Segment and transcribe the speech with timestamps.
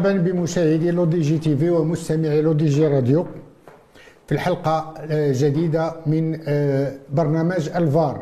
[0.00, 3.26] مرحبا بمشاهدي LODJ TV ومستمعي LODJ Radio
[4.26, 8.16] في الحلقة آه، جديدة من آه، برنامج الفار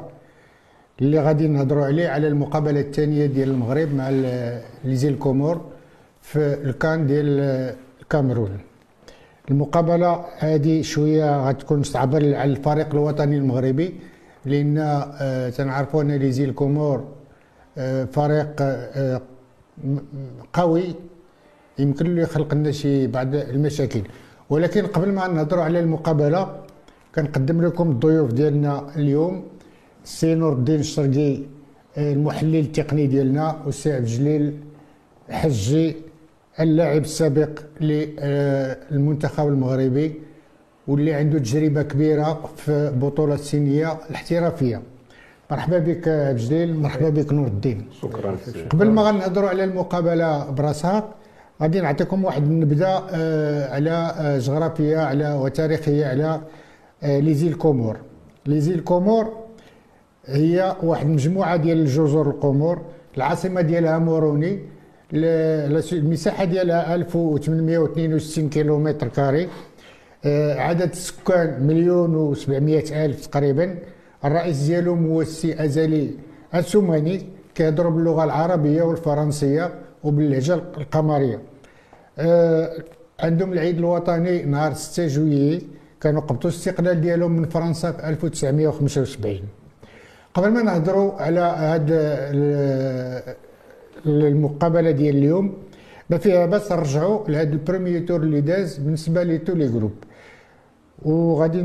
[1.01, 4.11] اللي غادي نهضروا عليه على المقابلة الثانية ديال المغرب مع
[4.85, 5.61] les îles Comores
[6.23, 8.59] في الكان ديال آه، الكاميرون.
[9.51, 13.95] المقابلة هذه شوية غتكون صعبة على الفريق الوطني المغربي
[14.45, 14.75] لأن
[15.57, 17.05] تنعرفوا أن les îles Comores
[18.13, 18.63] فريق
[20.53, 20.95] قوي
[21.79, 24.03] يمكن له يخلق لنا شي بعض المشاكل.
[24.51, 26.43] ولكن قبل ما نهضروا على المقابلة
[27.15, 29.45] كنقدم لكم الضيوف ديالنا اليوم.
[30.05, 31.41] السي نور الدين الشرقي
[31.99, 34.55] المحلل التقني ديالنا والسي عبد الجليل
[35.31, 35.97] حجي
[36.61, 40.09] اللاعب السابق للمنتخب المغربي
[40.89, 44.83] واللي عنده تجربة كبيرة في بطولة السنيه الاحترافية.
[45.51, 47.87] مرحبا بك عبد الجليل مرحبا بك نور الدين.
[48.03, 48.37] شكرا.
[48.71, 51.15] قبل ما غنهضروا على المقابلة براسها
[51.63, 56.41] غادي نعطيكم واحد النبذة آه، على آه، جغرافية على وتاريخية على
[57.03, 57.97] آه، les îles Comores.
[58.47, 59.33] les îles Comores
[60.27, 62.83] هي واحد المجموعه ديال الجزر القمور
[63.17, 64.59] العاصمة ديالها موروني
[65.93, 69.49] المساحة ديالها 1862 كيلومتر carré.
[70.57, 73.79] عدد السكان مليون و700 ألف تقريبا.
[74.25, 76.11] الرئيس ديالهم هو السي أزالي
[76.55, 79.75] السوماني كيهضر باللغة العربية والفرنسية
[80.05, 81.48] وباللهجة القمرية.
[83.21, 85.63] عندهم العيد الوطني نهار 6 جويي.
[86.01, 89.41] كانوا قبطوا الاستقلال ديالهم من فرنسا في 1975
[90.35, 92.01] قبل ما نهضروا على هذا
[94.07, 95.55] المقابلة ديال اليوم
[96.11, 99.93] ما فيها بس نرجعوا لهذا ال premier tour اللي داز بالنسبة ل tous les groupes.
[101.03, 101.63] وغادي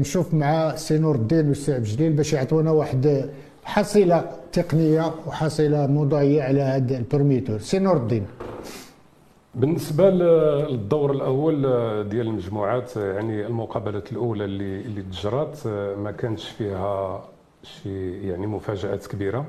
[0.00, 3.30] نشوف مع سي نور الدين والسي عبد الجليل باش يعطونا واحد
[3.64, 8.26] حصيلة تقنية وحصيلة موضوعية على هذا ال premier tour سي نور الدين.
[9.56, 11.62] بالنسبة للدور الأول
[12.08, 15.66] ديال المجموعات يعني المقابلات الأولى اللي اللي تجرات
[15.98, 17.24] ما كانش فيها
[17.62, 19.46] شي يعني مفاجآت كبيرة.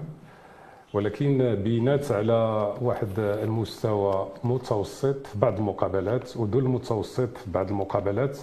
[0.94, 2.34] ولكن بينات على
[2.82, 8.38] واحد المستوى متوسط في بعض المقابلات ودون المتوسط في بعض المقابلات.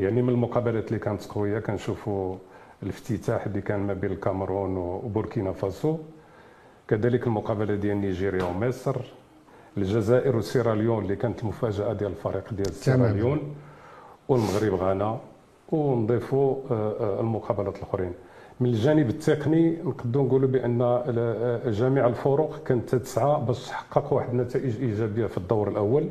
[0.00, 2.36] يعني من المقابلات اللي كانت قوية كنشوفوا
[2.82, 5.98] الافتتاح اللي كان ما بين الكاميرون وبوركينا فاسو.
[6.88, 8.96] كذلك المقابلة ديال نيجيريا ومصر.
[9.82, 13.54] الجزائر وسيراليون اللي كانت المفاجأة ديال الفريق ديال سيراليون
[14.28, 15.18] والمغرب غانا.
[15.72, 18.12] ونضيفوا آه، آه، المقابلات الأخرين.
[18.60, 24.76] من الجانب التقني نقدروا نقولوا بأن آه، جميع الفرق كانت تسعى باش تحقق واحد النتائج
[24.80, 26.08] إيجابية في الدور الأول.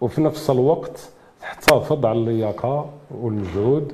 [0.00, 1.08] وفي نفس الوقت
[1.40, 3.92] تحتفظ على اللياقة والمجهود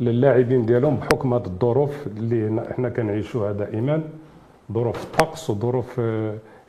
[0.00, 4.02] للاعبين ديالهم بحكم هذه الظروف اللي حنا كنعيشوها دائما.
[4.72, 6.00] ظروف الطقس وظروف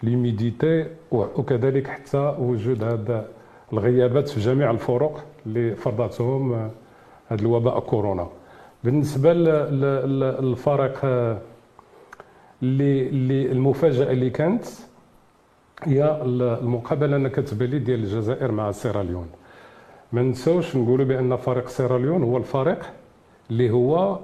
[0.04, 3.28] ليميديتي وكذلك حتى وجود هذا
[3.74, 6.54] الغيابات في جميع الفرق اللي فرضتهم
[7.28, 8.28] هذا الوباء كورونا.
[8.84, 11.00] بالنسبة للفرق
[12.64, 14.66] اللي اللي المفاجأة اللي كانت
[15.84, 19.28] هي المقابلة أنا كتبان لي ديال الجزائر مع سيراليون
[20.14, 22.80] ما نساوش نقولوا بأن فريق سيراليون هو الفريق
[23.52, 24.20] اللي هو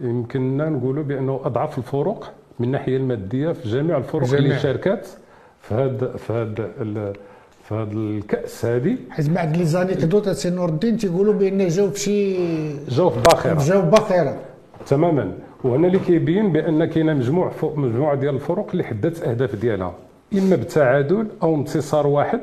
[0.00, 4.38] يمكننا نقولوا بأنه أضعف الفرق من الناحية المادية في جميع الفرق جميع.
[4.38, 5.18] اللي شاركت.
[5.62, 7.12] في هذا في هذا
[7.68, 12.34] في هذا الكأس هذه حيت بعد les anecdotes سي نور الدين تيقولوا بأن جاو شي
[12.86, 13.64] جاو في باخرة.
[13.64, 14.36] جاو باخرة.
[14.86, 15.32] تماما.
[15.64, 19.94] وهنا اللي كيبين بأن كاينة مجموع مجموعة ديال الفرق اللي حددت أهداف ديالها.
[20.32, 22.40] إما بالتعادل أو انتصار واحد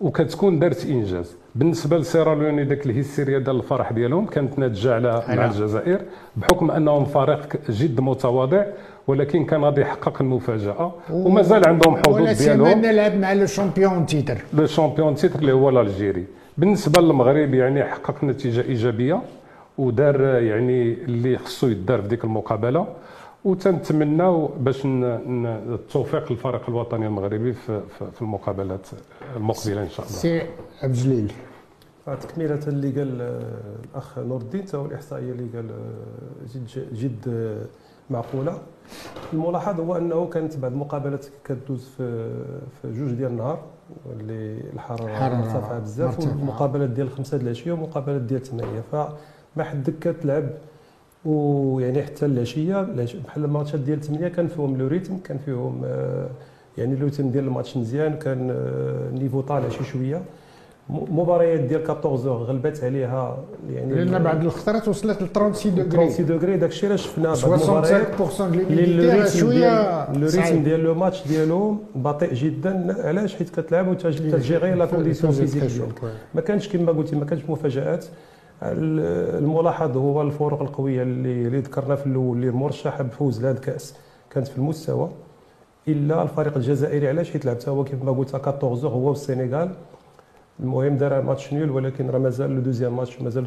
[0.00, 1.36] وكتكون دارت إنجاز.
[1.54, 6.00] بالنسبة لسيراليوني ذاك الهيستيريا ديال الفرح ديالهم كانت ناتجة على مع الجزائر
[6.36, 8.64] بحكم أنهم فريق جد متواضع
[9.06, 10.92] ولكن كان غادي يحقق المفاجأة.
[11.12, 12.78] ومازال عندهم حظوظ ديالهم.
[12.78, 14.38] ولا لعب مع le champion titre.
[14.54, 16.24] le champion titre اللي هو l'Algérie
[16.58, 19.20] بالنسبة للمغرب يعني حقق نتيجة إيجابية
[19.78, 22.86] ودار يعني اللي خصو يدار في ديك المقابلة.
[23.44, 27.80] وتنتمناو باش التوفيق للفريق الوطني المغربي في,
[28.12, 28.86] في المقابلات
[29.36, 30.18] المقبلة إن شاء الله.
[30.18, 30.38] سي
[30.82, 31.32] عبد الجليل.
[32.20, 33.20] تكمله اللي قال
[33.94, 35.70] الأخ نور الدين تا الإحصائية اللي قال
[36.54, 37.56] جد جد
[38.10, 38.58] معقولة.
[39.32, 42.30] الملاحظ هو أنه كانت بعض المقابلات كدوز في
[42.82, 43.60] في جوج ديال النهار
[44.20, 50.48] اللي الحرارة مرتفعة بزاف والمقابلات ديال خمسة د العشيه ومقابلات ديال ثمانية فما حدك كتلعب
[51.24, 52.82] ويعني حتى العشيه
[53.26, 56.28] بحال الماتشات ديال 8 كان فيهم لو ريتم كان فيهم آه،
[56.78, 58.50] يعني لو ريتم ديال الماتش مزيان كان
[59.12, 60.22] النيفو آه، طالع شي شوية.
[60.90, 63.38] مباريات ديال 14 غلبت عليها
[63.70, 67.60] يعني لأن بعض الخطرات وصلت ل 36 degrés 36 degrés داك الشيء اللي شفنا بعض
[67.62, 72.96] المباريات 65% اللي شوية le rythme ديال le match ديالهم بطيء جدا.
[73.08, 75.82] علاش؟ حيت كتلعب وتجيري la condition physique
[76.34, 78.04] ما كانش كما قلتي ما كانش مفاجآت.
[78.62, 83.94] الملاحظ هو الفروق القوية اللي اللي ذكرنا في الأول اللي مرشحه بفوز لهذا الكأس.
[84.30, 85.10] كانت في المستوى
[85.88, 89.70] إلا الفريق الجزائري علاش؟ حيت لعب هو كما قلت 14 هو والسنغال
[90.60, 93.46] المهم دار match nul ولكن راه مازال le deuxième match مازال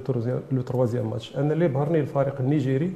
[0.52, 1.38] le troisième match.
[1.38, 2.94] أنا اللي بهرني الفريق النيجيري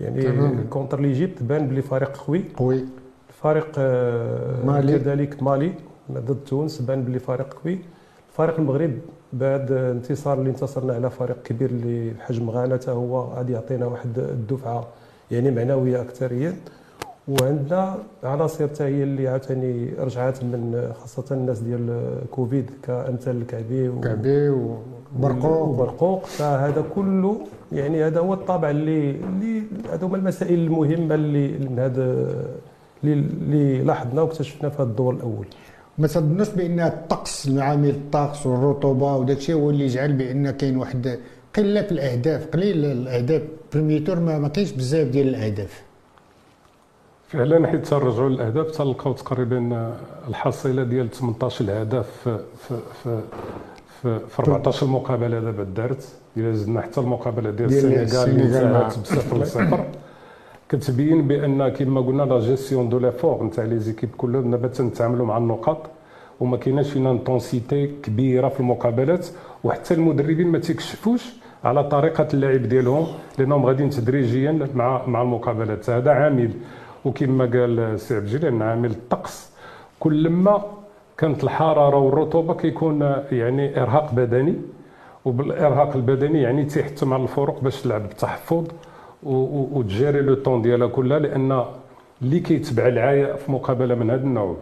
[0.00, 0.22] يعني
[0.70, 2.44] contre l'Egypte بان بلي فريق قوي.
[2.56, 2.84] قوي.
[3.28, 4.98] فريق آه، مالي.
[4.98, 5.72] كذلك مالي
[6.12, 7.78] ضد تونس بان بلي فريق قوي.
[8.32, 8.92] فريق المغرب
[9.32, 14.86] بعد انتصار اللي انتصرنا على فريق كبير اللي بحجم غانا هو غادي يعطينا واحد الدفعة
[15.30, 16.54] يعني معنوية اكثريا
[17.28, 24.00] وعندنا عناصر حتى هي اللي عاوتاني رجعات من خاصة الناس ديال كوفيد كأمثال الكعبي و...
[24.00, 25.68] كعبي وبرقوق.
[25.68, 26.26] وبرقوق.
[26.26, 27.40] فهذا كله
[27.72, 29.62] يعني هذا هو الطابع اللي اللي
[29.92, 32.34] هذو هما المسائل المهمة اللي من هذا
[33.04, 35.46] اللي لاحظنا واكتشفنا في هذا الدور الأول.
[35.98, 41.18] ما تظنوش بأن الطقس عامل الطقس والرطوبة وداك الشيء هو اللي جعل بأن كاين واحد
[41.56, 43.42] قلة في الأهداف قليل الأهداف.
[43.72, 45.82] premier tour ما, ما كاينش بزاف ديال الأهداف.
[47.28, 49.92] فعلا حيت ترجعوا للأهداف تلقاو تقريبا
[50.28, 53.20] الحصيلة ديال 18 هدف في في في
[54.02, 56.08] في, في 14 مقابله دابا دارت.
[56.36, 59.84] إلا زدنا حتى المقابلة ديال السنغال اللي انتهت بصفر لصفر.
[60.72, 65.36] كتبين بأن كما قلنا la gestion de l'effort نتاع les équipes كلهم دابا تنتعاملوا مع
[65.38, 65.78] النقاط
[66.40, 69.26] وما كايناش فينا intensité كبيرة في المقابلات
[69.64, 71.22] وحتى المدربين ما تيكشفوش
[71.64, 73.06] على طريقة اللعب ديالهم
[73.38, 75.90] لأنهم غاديين تدريجيا مع مع المقابلات.
[75.90, 76.50] هذا عامل.
[77.04, 79.52] وكما قال سي عبد الجليل عامل الطقس.
[80.00, 80.62] كلما
[81.18, 83.00] كانت الحرارة والرطوبة كيكون
[83.32, 84.54] يعني إرهاق بدني
[85.24, 88.64] وبالإرهاق البدني يعني تيحتم على الفرق باش تلعب بتحفظ
[89.22, 91.64] وتجاري le temps ديالها كلها لأن
[92.22, 94.56] اللي كيتبع العياء في مقابلة من هذا النوع.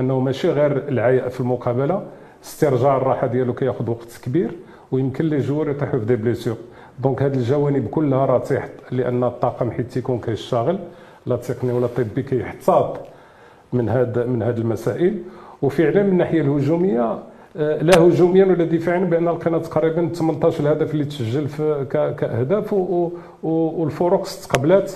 [0.00, 2.02] أنه ماشي غير العياء في المقابلة
[2.44, 4.50] استرجاع الراحة ديالو كياخذ وقت كبير
[4.92, 6.56] ويمكن les joueurs يطيحوا في des blessures
[6.98, 10.78] دونك هذه الجوانب كلها راه تيحت لأن الطاقم حيت تيكون كيشتغل
[11.26, 13.00] لا تقني ولا طبي كيحتاط
[13.72, 15.18] من هذا من هذه المسائل.
[15.62, 17.18] وفعلا من الناحية الهجومية
[17.54, 21.46] لا هجوميا ولا دفاعيا بأن لقينا تقريبا 18 هدف اللي تسجل
[21.90, 22.72] كأهداف
[23.42, 24.92] والفروق استقبلات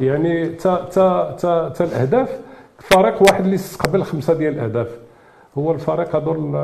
[0.00, 2.38] يعني تا تا تا, تا الأهداف
[2.78, 4.88] فريق واحد اللي استقبل خمسة ديال الأهداف.
[5.58, 6.56] هو الفريق هذول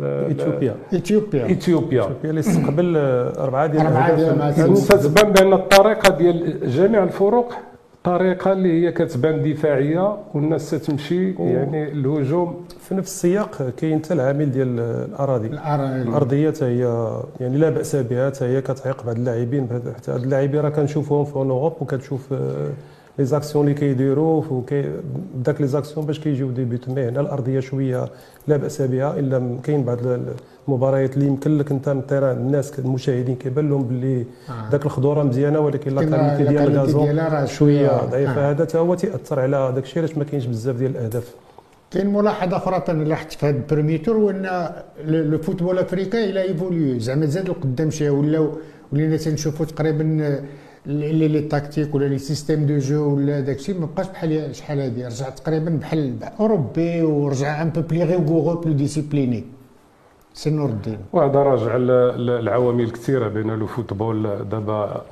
[0.00, 0.74] إثيوبيا.
[0.94, 1.46] إثيوبيا.
[1.52, 2.08] إثيوبيا.
[2.24, 2.96] اللي استقبل
[3.38, 4.88] أربعة ديال الأهداف.
[4.88, 7.52] تتبان بأن الطريقة ديال جميع الفروق
[8.06, 12.64] طريقة اللي هي كتبان دفاعية والناس تمشي يعني الهجوم.
[12.80, 15.48] في نفس السياق كاين حتى العامل ديال الأراضي.
[15.48, 19.68] الأرضية هي يعني لا بأس بها حتى هي كتعيق بعض اللاعبين.
[19.96, 22.34] حتى هاد اللاعبين راه كنشوفوهم في أوروب وكتشوف
[23.18, 24.62] لي زاكسيون اللي كيديروا
[25.34, 28.08] داك les actions باش كيجيو des buts mais هنا الارضيه شوية
[28.48, 29.98] لا باس بها الا كاين بعض
[30.68, 34.70] المباريات اللي يمكن لك انت من ال terrain الناس المشاهدين كيبان لهم باللي آه.
[34.70, 39.40] ذاك الخضوره مزيانه ولكن la qualité ديال ال gazon شوية ضعيفه هذا حتى هو تاثر
[39.40, 41.34] على داك الشيء علاش ما كاينش بزاف ديال الاهداف
[41.90, 44.70] كاين ملاحظه أخرى تنلاحظت في هذا ال premier tour هو ان
[45.06, 48.52] le football africain il a évolué زعما زاد لقدام شوية ولاو
[48.92, 50.40] ولينا تنشوفوا تقريبا
[50.86, 54.80] les les tactiques ولا les systèmes de jeu ولا داك الشيء ما بقاش بحال شحال
[54.80, 55.06] هادي.
[55.06, 59.44] رجع تقريبا بحال أوروبي ورجع un peu plus rigoureux plus discipliné
[60.34, 61.76] سي نور الدين وهذا راجع
[62.16, 65.02] للعوامل كثيره بين le football دابا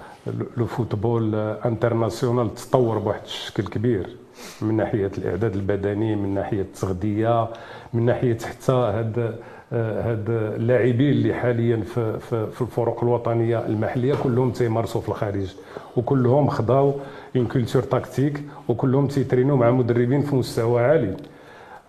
[0.57, 4.17] le football international تطور بواحد الشكل كبير.
[4.63, 7.49] من ناحية الإعداد البدني من ناحية التغذية
[7.95, 9.37] من ناحية حتى هاد
[9.73, 15.55] هاد اللاعبين اللي حاليا في, في, في الفرق الوطنية المحلية كلهم تيمارسوا في الخارج.
[15.97, 16.93] وكلهم خداو
[17.37, 21.17] une culture tactique وكلهم تيترينوا مع مدربين في مستوى عالي.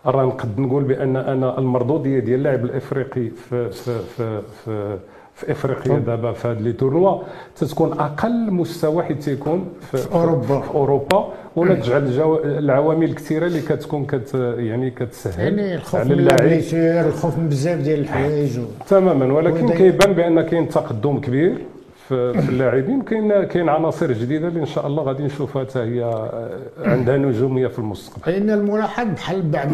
[0.05, 4.97] راه نقد نقول بأن أنا المردوديه ديال اللاعب الإفريقي في في في, في
[5.33, 7.21] في إفريقيا دابا في هاد les tournois.
[7.55, 10.61] تتكون أقل مستوى حيت تيكون في, في أوروبا.
[10.61, 11.33] في أوروبا.
[11.55, 12.39] ونتجعل الجو...
[12.43, 17.07] العوامل الكثيرة اللي كتكون كت يعني كتسهل يعني الخوف على اللاعب.
[17.07, 18.59] الخوف من بزاف ديال الحوايج.
[18.87, 21.57] تماما ولكن كيبان بأن كاين تقدم كبير
[22.07, 23.01] في, في اللاعبين.
[23.01, 27.67] كاين كاين عناصر جديدة اللي إن شاء الله غادي نشوفها حتى هي آه، عندها نجومية
[27.67, 28.31] في المستقبل.
[28.31, 29.67] لأن الملاحظ؟ بحال بعض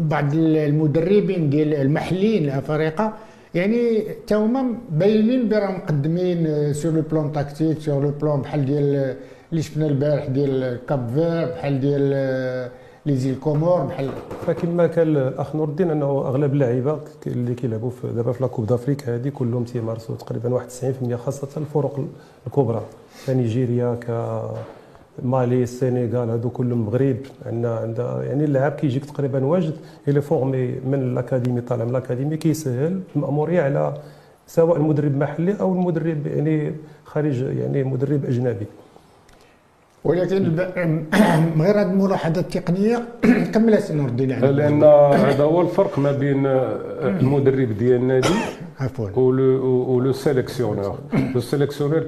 [0.00, 3.12] بعض المدربين ديال المحليين الافارقه
[3.54, 9.14] يعني تا هما باينين براهم مقدمين sur le plan tactique sur le plan بحال ديال
[9.50, 12.70] اللي شفنا البارح ديال Cap-Vert بحال ديال
[13.06, 14.10] les Îles Comores بحال
[14.46, 19.08] فكما قال الأخ نور الدين أنه أغلب اللعيبه اللي كيلعبوا دابا في la coupe d'Afrique
[19.08, 20.68] هذه كلهم تيمارسوا تقريبا واحد
[21.10, 22.04] 90% خاصة الفرق
[22.46, 22.82] الكبرى.
[23.26, 24.06] كنيجيريا ك
[25.22, 29.74] مالي السنغال هادو كلهم المغرب عندنا عندنا يعني اللاعب كيجيك تقريبا واجد.
[30.08, 33.94] il est formé من الاكاديمي طالع من الاكاديمي كيسهل المأمورية على
[34.46, 36.72] سواء المدرب محلي أو المدرب يعني
[37.04, 38.66] خارج يعني مدرب أجنبي.
[40.04, 40.56] ولكن
[41.60, 43.08] غير هذه الملاحظة التقنية
[43.54, 48.28] كمل نور الدين لأن هذا هو الفرق ما بين المدرب ديال النادي
[48.80, 49.10] عفوا.
[49.16, 50.98] و le sélectionneur.
[51.34, 51.98] le sélectionneur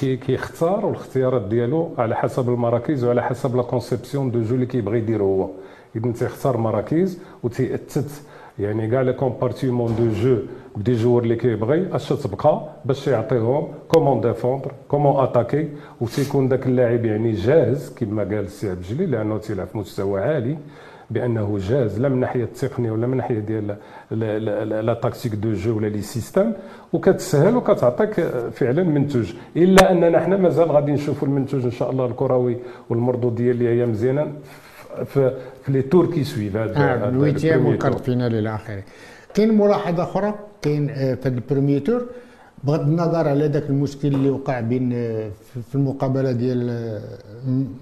[0.00, 4.98] كي كيختار والاختيارات ديالو على حسب المراكز وعلى حسب la conception de jeu اللي كيبغي
[4.98, 5.50] يدير هو.
[5.96, 8.10] اذا تيختار مراكز وتيأثث
[8.58, 10.36] يعني كاع les compartiments de jeu
[10.76, 15.68] ب des joueurs اللي كيبغي اش تبقى باش يعطيهم comment défendre comment attaquer
[16.00, 20.56] وتيكون ذاك اللاعب يعني جاهز كما قال السي عبد الجليل لأنه تيلعب في مستوى عالي
[21.10, 23.76] بأنه جاهز لا من ناحية التقنية ولا من ناحية ديال
[24.86, 26.52] la tactique de jeu ولا les systèmes
[26.92, 28.20] وكتسهل وكتعطيك
[28.52, 29.32] فعلا منتوج.
[29.56, 32.56] إلا أننا حنا مازال غادي نشوفوا المنتوج إن شاء الله الكروي
[32.90, 34.32] والمردوديه اللي هي مزيانه
[35.04, 35.32] في
[35.64, 38.82] في les tours qui suivent هذا ال huitième و ال quart finale إلى اخره
[39.34, 42.06] كاين ملاحظه أخرى كاين في ال premier tour
[42.64, 44.90] بغض النظر على ذاك المشكل اللي وقع بين
[45.68, 47.00] في المقابله ديال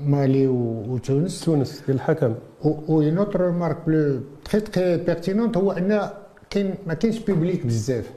[0.06, 2.34] مالي وتونس تونس ديال الحكم
[2.64, 6.10] و une autre remarque plus très très pertinente هو ان
[6.50, 8.10] كاين ما كاينش public بزاف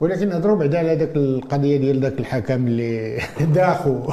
[0.00, 3.18] ولكن نهضروا بعدا على ذاك القضية ديال ذاك الحكم اللي
[3.54, 4.12] داخو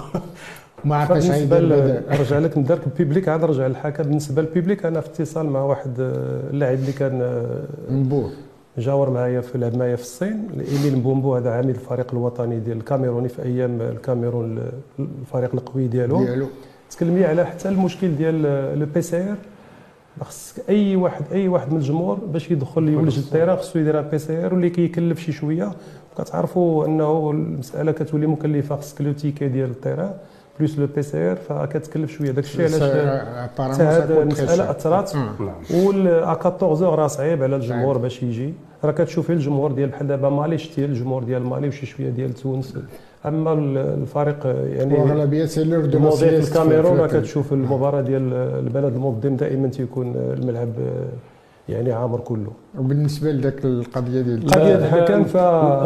[0.85, 5.01] ما عرفش بالنسبة نرجع لك ندير ال public عاد نرجع للحكم بالنسبة لل public أنا
[5.01, 7.43] في اتصال مع واحد اللاعب اللي كان
[7.89, 8.31] مبوه.
[8.77, 10.47] جاور معايا في لعب معايا في الصين.
[10.71, 14.59] إيميل مبومبو هذا عامل الفريق الوطني ديال الكاميروني في أيام الكاميرون
[14.99, 16.25] الفريق القوي ديالو.
[16.25, 16.47] ديالو.
[16.89, 18.41] تكلم لي على حتى المشكل ديال
[18.79, 19.35] le PCR
[20.21, 24.69] خص أي واحد أي واحد من الجمهور باش يدخل يولج الطياره خصو يدير PCR واللي
[24.69, 25.71] كيكلف شي شوية.
[26.17, 30.15] كتعرفوا أنه المسألة كتولي مكلفة خصك le ticket ديال الطياره
[30.59, 32.31] plus le PCR فكتكلف شوية.
[32.31, 32.81] داك الشيء علاش
[33.81, 35.11] هذه المسألة اثرات
[35.73, 38.53] وال 14 راه صعيب على الجمهور باش يجي.
[38.83, 42.77] راه كتشوفي الجمهور ديال بحال دابا مالي شتي الجمهور ديال مالي وشي شوية ديال تونس.
[43.25, 49.67] أما الفريق يعني واغلبيه سي لور دو الكاميرون راه كتشوف المباراة ديال البلد المنظم دائما
[49.67, 50.69] تيكون الملعب
[51.69, 52.51] يعني عامر كله.
[52.79, 55.37] وبالنسبة لذاك القضية ديال القضية الحكم ف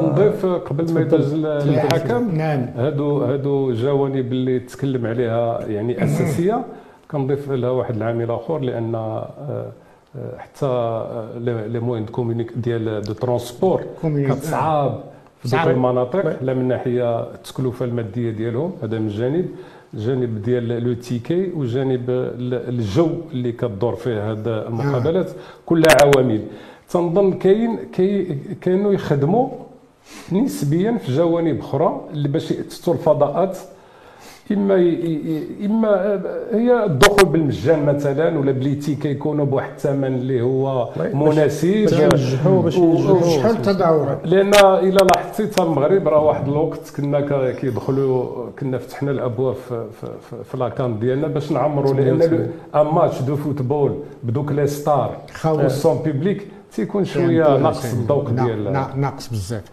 [0.02, 2.38] نضيف قبل ما يدوز الحكم.
[2.38, 2.66] نعم.
[2.76, 6.66] هادو هادو جوانب اللي تكلم عليها يعني أساسية.
[7.12, 9.72] كنضيف لها واحد العامل آخر لأن آه،
[10.16, 10.68] آه، حتى
[11.68, 12.06] les moyens
[12.56, 15.04] ديال de transport كتصعاب
[15.44, 16.44] في دوك المناطق.
[16.44, 19.50] لا من ناحية التكلفه المادية ديالهم هذا من جانب
[19.94, 25.30] جانب ديال le ticket وجانب الجو اللي كدور فيه هاد المقابلات
[25.66, 26.42] كلها عوامل.
[26.90, 29.50] تنظن كاين كي كانوا يخدموا
[30.32, 33.58] نسبيا في جوانب أخرى اللي باش يأسسوا الفضاءات.
[34.52, 34.76] إما
[35.66, 41.68] إما هي الدخول بالمجان مثلا ولا بليتي كيكونوا بواحد الثمن اللي هو مناسب.
[41.68, 43.38] باش ينجحوا باش ينجحوا.
[43.38, 49.56] شحال التداول لأن الا لاحظتي حتى المغرب راه واحد الوقت كنا كيدخلوا كنا فتحنا الأبواب
[49.56, 54.68] في, في, في, la CAN ديالنا باش نعمروا لأن un match de football بدوك les
[54.68, 59.64] stars و sans public تيكون شوية ناقص الذوق ديال ناقص بزاف.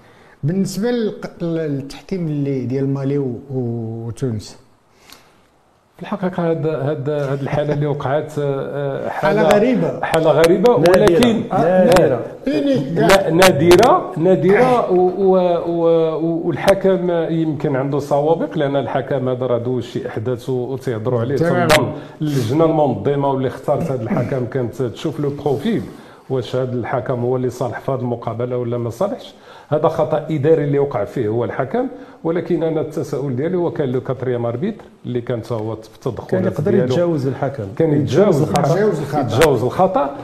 [0.42, 0.90] بالنسبة
[1.42, 3.18] للتحكيم اللي ديال مالي
[3.50, 4.63] وتونس
[6.04, 10.00] الحقيقة هاد هاد هاد الحالة اللي وقعت آه، حاله, حالة غريبة.
[10.02, 10.72] حالة غريبة.
[10.72, 12.20] ولكن نادرة.
[13.30, 14.12] نادرة.
[14.16, 14.90] نادرة.
[16.20, 21.36] والحكم يمكن عنده سوابق لأن الحكم هذا راه دوز شي أحداث وتيهضروا عليه.
[21.36, 25.82] تنظن اللجنة المنظمة واللي اختارت هذا الحكم كانت تشوف le profil.
[26.30, 29.34] واش هذا الحكم هو اللي صالح في هذه المقابلة ولا ما صالحش؟
[29.68, 31.86] هذا خطأ إداري اللي وقع فيه هو الحكم
[32.24, 36.44] ولكن أنا التساؤل ديالي هو كان le quatrième arbitre اللي كان هو في التدخل كان
[36.44, 37.64] يقدر يتجاوز الحكم.
[37.78, 39.20] كان يتجاوز الخطأ.
[39.20, 40.16] يتجاوز الخطأ.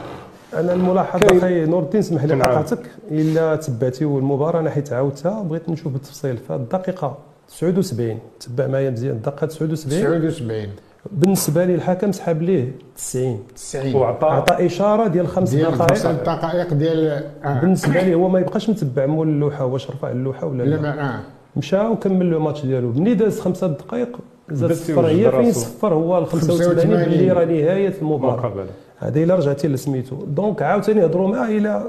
[0.53, 2.79] أنا الملاحظة أخي نور الدين اسمح لي قطعتك.
[3.11, 7.17] إلا تبعتي المباراة أنا حيت عاودتها بغيت نشوف بالتفصيل فالدقيقه
[7.59, 9.15] 79 تبع معايا مزيان.
[9.15, 10.67] الدقيقه 79 79
[11.11, 15.75] بالنسبة لي الحكم سحب ليه 90 90 وعطى عطى إشارة ديال خمس دقائق.
[15.75, 17.61] خمس دقائق ديال آه.
[17.61, 21.03] بالنسبة لي هو ما يبقاش متبع مول اللوحة واش رفع اللوحة ولا لا, لا.
[21.15, 21.19] آه.
[21.55, 22.91] مشى وكمل له الماتش ديالو.
[22.91, 24.19] مني داز خمسة دقائق
[24.51, 25.05] زاد صفر.
[25.07, 28.65] هي فين صفر؟ هو ال 85 باللي راه نهاية المباراة.
[28.97, 30.15] هذا إلا رجعتي لسميتو.
[30.15, 31.83] donc عاوتاني هضروا معاه إلى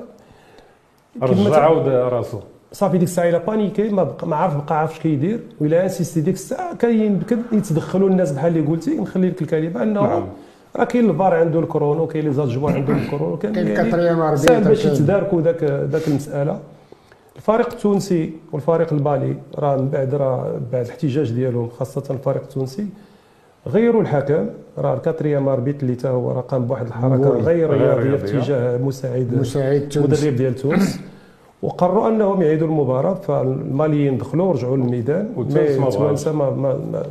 [1.23, 2.39] رجع عاود راسو.
[2.73, 6.21] صافي ديك الساعة إلا paniqué ما بقى ما عارف بقى عارف اش كيدير ولا insisté
[6.21, 10.27] ديك الساعة كان يمكن يتدخلوا الناس بحال اللي قلتي نخلي لك الكلمة أنه نعم.
[10.77, 14.65] راه كاين الفار عنده ال chrono كاين les adjoints عندهم ال chrono كاين يعني ساهل
[14.65, 14.95] باش كاين.
[14.95, 16.61] يتداركوا ذاك ذاك المسألة
[17.37, 22.87] الفريق التونسي والفريق المالي راه من بعد راه بعد الاحتجاج ديالهم خاصة الفريق التونسي
[23.69, 24.47] غيروا الحكم
[24.79, 27.29] راه ال quatrième arbitre اللي تا هو راه قام بواحد الحركه.
[27.31, 28.17] غير رياضية.
[28.17, 30.99] في اتجاه مساعد مساعد المدرب ديال تونس
[31.63, 35.33] وقرروا أنهم يعيدوا المباراة فالماليين دخلوا ورجعوا للميدان.
[35.37, 37.03] والتونس ما ما, ما, ما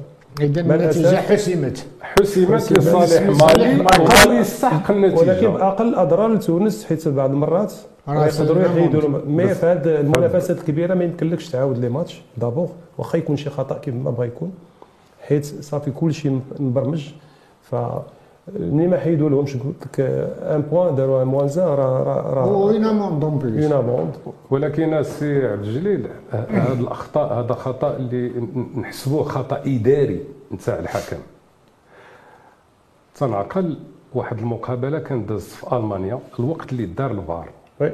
[0.42, 1.86] اذا ما النتيجه حسمت.
[2.02, 3.80] حسمت لصالح مالي.
[3.80, 5.48] ومالي يستحق ولكن النتيجة.
[5.48, 7.74] باقل أضرار لتونس حيت بعض المرات
[8.08, 9.20] يقدروا يحيدوا.
[9.28, 12.70] مي في هذه المنافسات الكبيرة ما يمكنلكش تعاود لي ماتش دابور.
[12.98, 14.52] واخا يكون شي خطأ كيف ما بغى يكون
[15.28, 17.10] حيت صافي كل شيء مبرمج.
[17.64, 17.76] ف
[18.60, 20.00] ملي ما حيدوا لهمش قلت لك
[20.42, 22.58] ان بوان داروا ان موان زان راه راه راه.
[22.58, 24.12] وين موندون بلوس اون اموند
[24.50, 28.32] ولكن السي عبد الجليل هذه الأخطاء هذا خطا اللي
[28.78, 31.18] نحسبوه خطأ إداري نتاع الحكم.
[33.16, 33.78] تنعقل
[34.14, 37.50] واحد المقابلة كانت دازت في ألمانيا الوقت اللي دار الفار.
[37.82, 37.92] وي.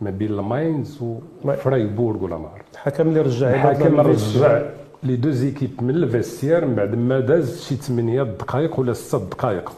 [0.00, 1.02] ما بين الماينز.
[1.44, 4.44] وفرايبورغ ولا ما عرفت الحكم اللي رجع الحكم الفيستير.
[4.44, 4.66] رجع.
[5.02, 9.72] لي دو زيكيب من الفيستير من بعد ما داز شي 8 دقائق ولا 6 دقائق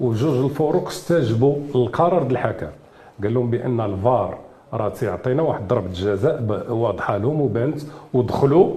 [0.00, 2.66] وجوج الفروق استجابوا للقرار ديال الحكم
[3.22, 4.38] قال لهم بأن الفار
[4.72, 7.80] راه تيعطينا واحد ضربة جزاء واضحة لهم وبانت
[8.14, 8.74] ودخلوا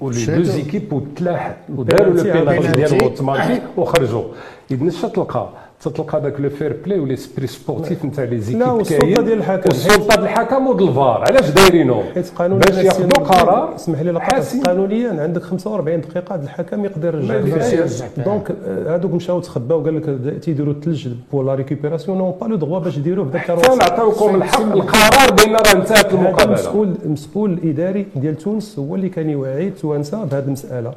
[0.00, 0.36] ولي شاتو.
[0.36, 2.72] deux équipes وتلاح وداروا le penalty.
[2.72, 4.24] ديالهم اوتوماتيك وخرجوا
[4.70, 5.48] اذا اش تلقى
[5.80, 9.24] تتلقى داك le fair-play و l'esprit sportif نتاع les équipes لا، والسلطة كاين.
[9.24, 9.62] ديال الحكم.
[9.68, 11.24] والسلطه ديال الحكم وديال الفار.
[11.24, 14.62] علاش دايرينو؟ حيت قانونيا باش ياخذوا قرار اسمح لي لقطه.
[14.66, 15.22] قانونيا.
[15.22, 18.06] عندك 45 دقيقة الحكم يقدر يرجع.
[18.24, 22.56] donc آه، هادوك مشاو تخباو قال لك تيديروا الثلج pour la récupération n'ont pas le
[22.56, 26.44] droit باش يديروه في ذاك حتى نعطيوكم الحق القرار بأن راه انتهت المقابلة.
[26.44, 30.92] المسؤول المسؤول الاداري ديال تونس هو اللي كان يوعي التوانسه بهذه المسألة.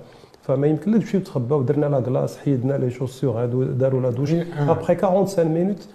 [0.49, 1.61] فما يمكنلكش تمشيو تخباو.
[1.61, 4.33] درنا la glace حيدنا les chaussures هادو داروا la douche.
[4.59, 5.87] après 45 minutes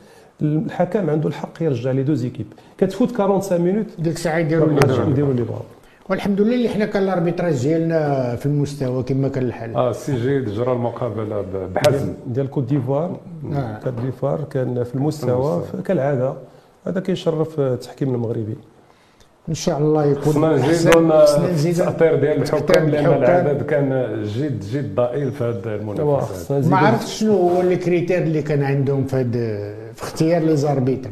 [0.42, 2.46] الحكم عنده الحق يرجع les deux équipes
[2.78, 5.10] كتفوت 45 minutes ديك الساعة يديروا اللي بغاو.
[5.10, 5.62] يديروا اللي بغاو
[6.08, 9.76] والحمد لله اللي حنا كان ال arbitrage ديالنا في المستوى كما كان الحال.
[9.76, 12.12] آه سي جيد جرى المقابلة بحزم.
[12.26, 13.16] ديال Côte d'Ivoire.
[13.52, 13.78] آه.
[13.84, 15.82] Côte d'Ivoire كان في المستوى المستوى.
[15.82, 16.34] كالعادة.
[16.86, 18.56] هذا كيشرف التحكيم المغربي.
[19.48, 20.56] إن شاء الله يكون خصنا
[21.52, 23.06] نزيدوا التأطير ديال الحكام لأن.
[23.06, 28.42] العدد كان جد جد ضئيل في هذه خصنا ما عرفتش شنو هو ال critère اللي
[28.42, 29.24] كان عندهم في
[29.94, 31.10] في اختيار les arbitres.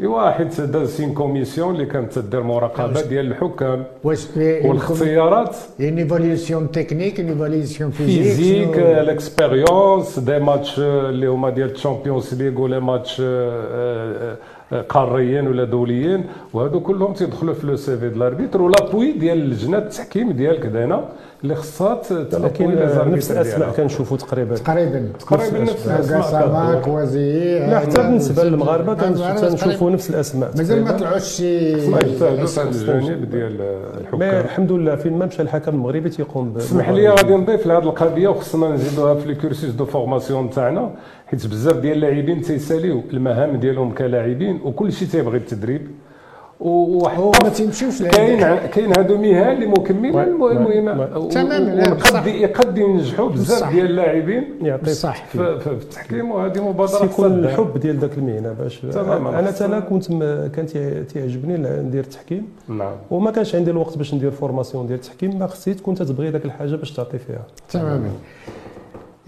[0.00, 7.18] أيوا حيت داز une commission اللي كانت تدير مراقبة ديال الحكام واش والاختيارات؟ évaluation technique
[7.18, 12.60] une évaluation physique, physique شنو- ال expérience des matchs اللي هما ديال ال Champions League
[12.60, 13.24] ولا ماتش آه،
[13.72, 14.36] آه،
[14.88, 19.78] قاريين ولا دوليين وهادو كلهم تيدخلوا في لو سي في ديال الاربيتر ولابوي ديال لجنه
[19.78, 21.08] التحكيم ديالك هنا
[21.42, 23.70] اللي خصها ت- تابوي لكن نفس الأسماء.
[23.70, 24.54] كنشوفوا تقريبا.
[24.56, 26.80] تقريبا تقريبا نفس الأسماء.
[26.84, 30.50] كوازي لا حتى بالنسبة للمغاربة تنشوفوا نفس الأسماء.
[30.56, 30.92] مازال ما.
[30.92, 36.90] طلعوش شي الجانب ديال مي الحكام الحمد لله فين ما مشى الحكم المغربي تيقوم اسمح
[36.90, 40.90] لي غادي نضيف لهذه القضية وخصنا نزيدوها في الكورسيس دو فورماسيون تاعنا
[41.26, 45.86] حيت بزاف ديال اللاعبين تيساليو المهام ديالهم كلاعبين وكل شيء تيبغي التدريب.
[46.60, 52.26] وواحد هو ما تيمشيوش كاين كاين هادو مهن اللي مكملين المهمه تماماً، بصح.
[52.26, 53.72] يقد ينجحوا بزاف.
[53.72, 57.44] ديال اللاعبين يعطيك بصح في, التحكيم وهذه مبادرة يكون.
[57.44, 59.38] الحب ديال ذاك المهنة باش تماماً.
[59.38, 60.06] أنا تالا كنت
[60.56, 65.38] كان تي- تيعجبني ندير التحكيم نعم وما كانش عندي الوقت باش ندير formation ديال التحكيم
[65.38, 68.10] ما خصني تكون تتبغي ذاك الحاجة باش تعطي فيها تماما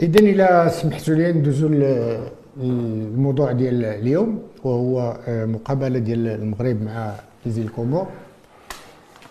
[0.00, 2.18] اذا إلى سمحتوا لي ندوزوا ل-
[2.60, 7.14] الموضوع ديال اليوم وهو آه، مقابلة ديال المغرب مع
[7.46, 8.06] les îles Comores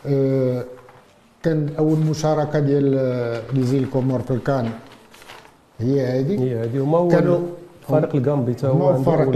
[0.08, 0.64] آه،
[1.44, 4.70] كان أول مشاركة ديال آه، les îles Comores في الكان
[5.80, 6.44] هي هذه.
[6.44, 6.80] هي هذه.
[6.84, 7.40] هما هو كانوا-
[7.88, 9.30] فريق الغامبي؟ تا هو فريق.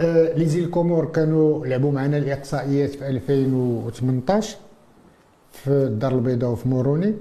[0.00, 4.56] آه، les îles Comores كانوا لعبوا معنا الإقصائيات في 2018
[5.52, 7.14] في الدار البيضاء وفي موروني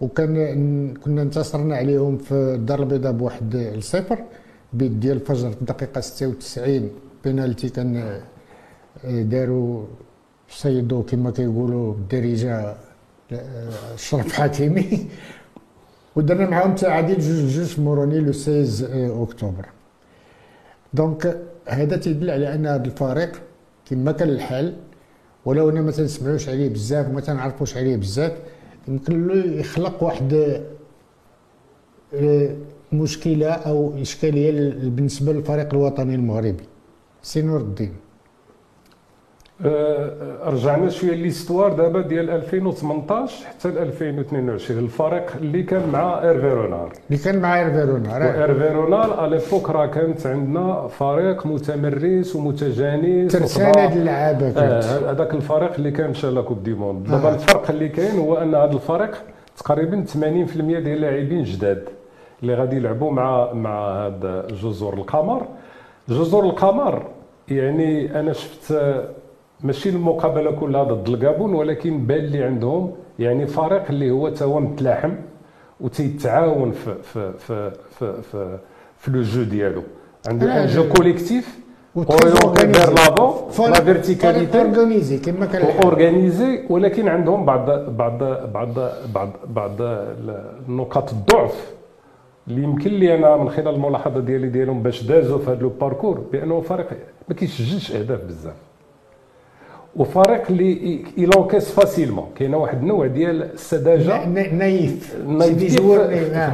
[0.00, 4.18] وكان كنا انتصرنا عليهم في الدار البيضاء بواحد الصفر.
[4.74, 6.90] بيد ديال الفجر في الدقيقه 96
[7.24, 7.96] بينالتي كان
[9.04, 9.84] آه، داروا
[10.48, 12.76] صيدوا كما كيقولوا بالدارجة
[13.32, 15.06] آه، اشرف حكيمي
[16.16, 19.66] ودرنا معاهم تعادل جوج جوج موروني le 16 آه، أكتوبر.
[20.94, 23.42] donc هذا تيدل على أن هذا الفريق
[23.86, 24.76] كما كان الحال
[25.44, 28.32] ولو أنا ما تنسمعوش عليه بزاف وما تنعرفوش عليه بزاف
[28.88, 30.60] يمكن له يخلق واحد
[32.14, 32.56] آه،
[33.02, 36.64] مشكلة أو إشكالية بالنسبة للفريق الوطني المغربي.
[37.22, 37.92] سي نور الدين.
[39.64, 40.10] آه،
[40.50, 47.22] رجعنا شوية ليستوار دابا ديال 2018 حتى ل 2022 الفريق اللي كان مع ايرفيرونال اللي
[47.24, 55.10] كان مع ايرفيرونال وايرفيرونال على فوق راه كانت عندنا فريق متمرس ومتجانس ترسانة اللعابة آه
[55.10, 57.34] هذاك الفريق اللي كان مشى la Coupe du monde دابا آه.
[57.34, 59.22] الفرق اللي كاين هو أن هذا الفريق
[59.56, 60.16] تقريبا 80%
[60.56, 61.88] ديال اللاعبين جداد.
[62.44, 63.76] اللي غادي يلعبوا مع مع
[64.06, 65.46] هاد جزر القمر.
[66.08, 67.06] جزر القمر
[67.48, 68.74] يعني أنا شفت
[69.60, 75.12] ماشي المقابلة كلها ضد الكابون ولكن بان لي عندهم يعني فريق اللي هو توا متلاحم
[75.80, 78.58] وتيتعاون في في في في في,
[78.98, 79.82] في لو جو ديالو.
[80.28, 81.58] عنده ان جو كوليكتيف
[81.94, 88.18] وغير لافون لا فيرتيكاليتي اورغانيزي كما كان اورغانيزي ولكن عندهم بعض بعض
[88.52, 88.74] بعض
[89.14, 89.76] بعض بعض
[90.68, 91.72] نقاط الضعف.
[92.48, 96.20] اللي يمكن لي أنا من خلال الملاحظة ديالي ديالهم باش دازوا في هذا لو باركور
[96.32, 96.86] بأنه فريق
[97.28, 98.54] ما كيسجلش أهداف بزاف.
[99.96, 102.26] وفريق اللي يلونكيس فاسيلمون.
[102.36, 104.26] كاينة واحد النوع ديال السذاجة.
[104.26, 105.16] نايف.
[105.26, 105.56] نايف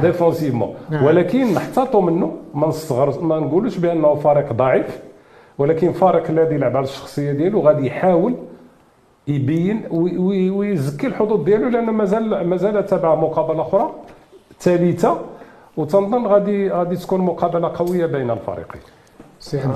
[0.05, 0.73] défensivement.
[0.89, 1.05] نعم.
[1.05, 4.99] ولكن نحتاطوا منه ما نصغر ما نقولوش بأنه فريق ضعيف
[5.57, 8.35] ولكن فريق الذي يلعب على الشخصية ديالو غادي يحاول
[9.27, 9.81] يبين
[10.51, 13.91] ويزكي الحظوظ ديالو لأن مازال مازال تابع مقابلة أخرى
[14.59, 15.17] ثالثة.
[15.77, 18.81] وتنظن غادي غادي تكون مقابلة قوية بين الفريقين.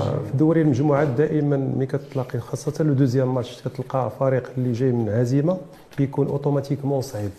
[0.00, 4.92] آه، في دوري المجموعات دائما ملي كتلاقي خاصة le deuxième match كتلقى فريق اللي جاي
[4.92, 5.56] من هزيمة
[5.96, 7.30] كيكون automatiquement صعيب.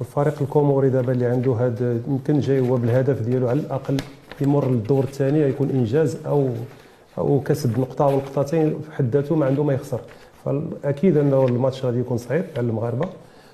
[0.00, 3.96] الفريق الكوموري دابا اللي عنده هذا يمكن جاي هو بالهدف ديالو على الأقل
[4.40, 6.48] يمر للدور الثاني يكون إنجاز أو
[7.18, 10.00] أو كسب نقطة أو نقطتين في حد ذاته ما عنده ما يخسر.
[10.44, 13.08] فأكيد انه الماتش غادي يكون صعيب على المغاربة.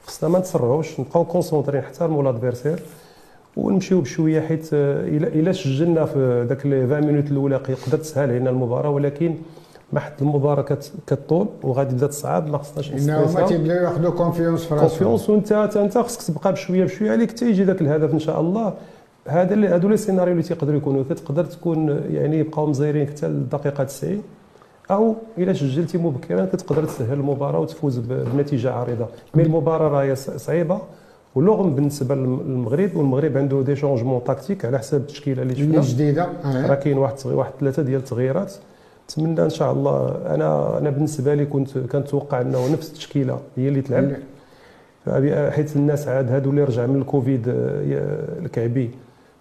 [0.07, 2.83] خصنا ما نتسرعوش نبقاو concentrés حتى l'adversaire
[3.57, 8.91] ونمشيو بشوية حيت الا سجلنا في ذاك les 20 minutes الأولى يقدر تسهل علينا المباراة
[8.91, 9.35] ولكن
[9.93, 14.89] ما حد المباراه كطول وغادي تبدا تصعب ما خصناش هما تيبداو ياخذوا confiance في راسهم
[14.89, 18.75] confiance وانت أنت خصك تبقى بشويه بشوية عليك حتى يجي ذاك الهدف إن شاء الله.
[19.29, 21.05] هذا هادو les scénarios اللي تيقدروا يكونوا.
[21.11, 24.23] كتقدر تكون يعني يبقاو مزيرين حتى للدقيقه 90
[24.91, 30.81] أو إلا سجلتي مبكرا كتقدر تسهل المباراة وتفوز بنتيجة عريضه mais المباراة راهي صعيبة.
[31.37, 35.81] ولغم بالنسبة للمغرب والمغرب عنده des changements tactiques على حسب التشكيلة اللي شفنا.
[35.81, 36.67] جديدة آه.
[36.67, 38.53] راه كاين واحد واحد ثلاثة ديال التغييرات.
[39.11, 43.81] نتمنى إن شاء الله أنا أنا بالنسبة لي كنت كنتوقع إنه نفس التشكيلة هي اللي
[43.83, 44.13] تلعب.
[45.51, 48.91] حيث الناس عاد هادو اللي رجع من الكوفيد آه، الكعبي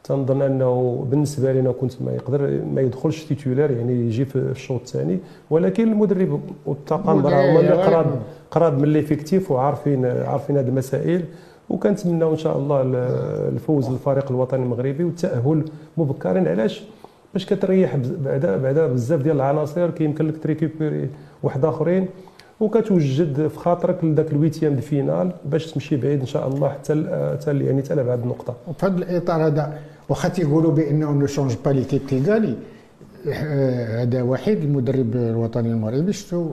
[0.04, 5.20] تنظن إنه بالنسبة لنا كنت ما يقدر ما يدخلش titulaire يعني يجي في الشوط الثاني.
[5.50, 8.20] ولكن المدرب والطاقم راه هما اللي قراب
[8.52, 11.24] قراب من l'effectif وعارفين عارفين هذه المسائل.
[11.70, 12.82] وكنتمناو إن شاء الله
[13.50, 15.64] الفوز للفريق الوطني المغربي والتأهل
[15.98, 16.50] مبكرا.
[16.50, 16.84] علاش؟
[17.34, 19.90] باش كتريح بعدا بعدا بزاف ديال العناصر.
[19.90, 21.10] كيمكن لك تـ récupérer
[21.44, 22.08] واحد آخرين.
[22.60, 26.94] وكتوجد في خاطرك لذاك الـ huitième de finale باش تمشي بعيد إن شاء الله حتى
[27.42, 28.56] حتى يعني حتى لبعد النقطة.
[28.68, 32.56] وفي هذا الإطار هذا واخا تيقولوا بأنه on ne change pas l'équipe qui gagne
[34.02, 36.14] هذا وحيد المدرب الوطني المغربي.
[36.14, 36.52] شفتو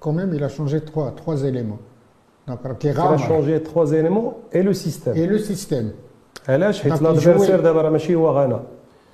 [0.00, 1.78] كوميم إلى شونجي 3 3 زيليمون
[2.78, 5.16] Qui a changé trois éléments et le système.
[5.16, 5.90] Et le système.
[6.48, 8.60] علاش حيت لادفيرسير دابا راه ماشي هو غانا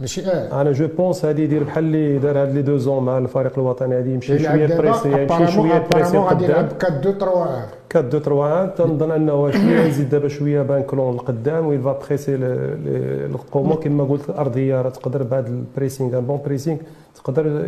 [0.00, 3.18] ماشي آه أنا جو بونس هادي يدير بحال اللي دار هاد لي دو زون مع
[3.18, 7.68] الفريق الوطني هادي يمشي شوية بريسي يمشي شوية بريسي غادي يلعب 4 2 3 1
[7.96, 11.98] 4 2 3 1 تنظن انه شوية يزيد دابا شوية بان كلون لقدام ويل فا
[12.06, 16.78] بريسي القومه كما قلت الارضيه راه تقدر بعد البريسينغ ان بون بريسينغ
[17.14, 17.66] تقدر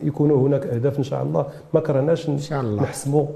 [0.00, 2.30] يكونوا هناك اهداف ان شاء الله ما كرهناش
[2.80, 3.26] نحسموا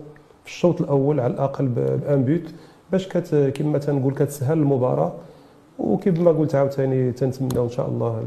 [0.44, 2.50] في الشوط الأول على الأقل بأن بوت
[2.92, 5.12] باش كت كما تنقول كتسهل المباراة.
[5.79, 8.22] وكما قلت عاوتاني تنتمناو إن شاء الله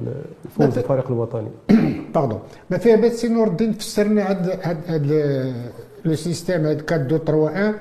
[0.45, 1.49] الفوز الفريق الوطني.
[2.15, 5.05] pardon ما فيها بس سي نور الدين فسرنا هاد هاد
[6.05, 7.75] le système هاد 4 2 3 1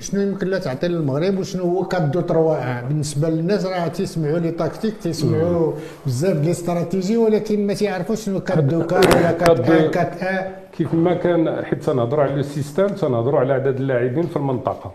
[0.00, 4.38] شنو يمكن لا تعطي للمغرب؟ وشنو هو 4 2 3 1 بالنسبة للناس راه تيسمعوا
[4.38, 5.72] les tactiques تيسمعوا
[6.06, 10.14] بزاف ديال الـ stratégies ولكن ما تيعرفوش شنو 4 2 4 ولا 4 1 4
[10.22, 14.92] 1 كيف ما كان حيت تنهضروا على الـ système تنهضروا على عدد اللاعبين في المنطقة.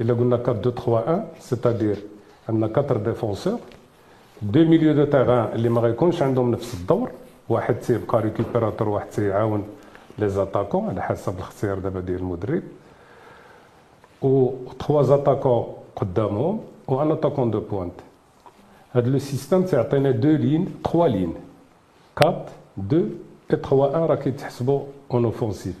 [0.00, 1.96] إلا قلنا 4 2 3 1 c'est-à-dire
[2.48, 3.58] عندنا 4 défenseurs
[4.42, 7.10] deux milieux de terrain اللي ما غيكونش عندهم نفس الدور
[7.48, 9.62] واحد تيبقى récupérateur واحد تيعاون
[10.18, 12.62] les attaquants على حسب الاختيار دابا ديال المدرب
[14.22, 15.64] و 3 attaquants
[15.96, 17.92] قدامهم و un attaquant de pointe
[18.94, 21.34] هاد لو سيستم تيعطينا deux lignes 3 lignes
[22.22, 22.46] 4
[22.78, 23.10] 2
[23.54, 24.80] et 3-1 راه كيتحسبوا
[25.14, 25.74] en offensif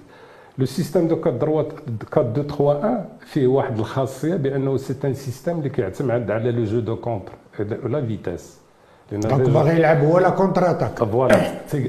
[0.58, 1.66] le système de 4 4
[2.12, 6.80] 2 3 1 فيه واحد الخاصية بأنه c'est un système اللي كيعتمد على le jeu
[6.80, 7.32] de contre
[7.88, 8.58] la vitesse
[9.12, 11.36] donc باغي يلعب هو la contre-attaque voilà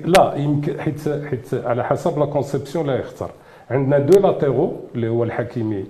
[0.06, 3.32] لا يمكن حيت حيت على حسب la conception لا يختار
[3.70, 5.86] عندنا deux latéraux اللي هو الحكيمي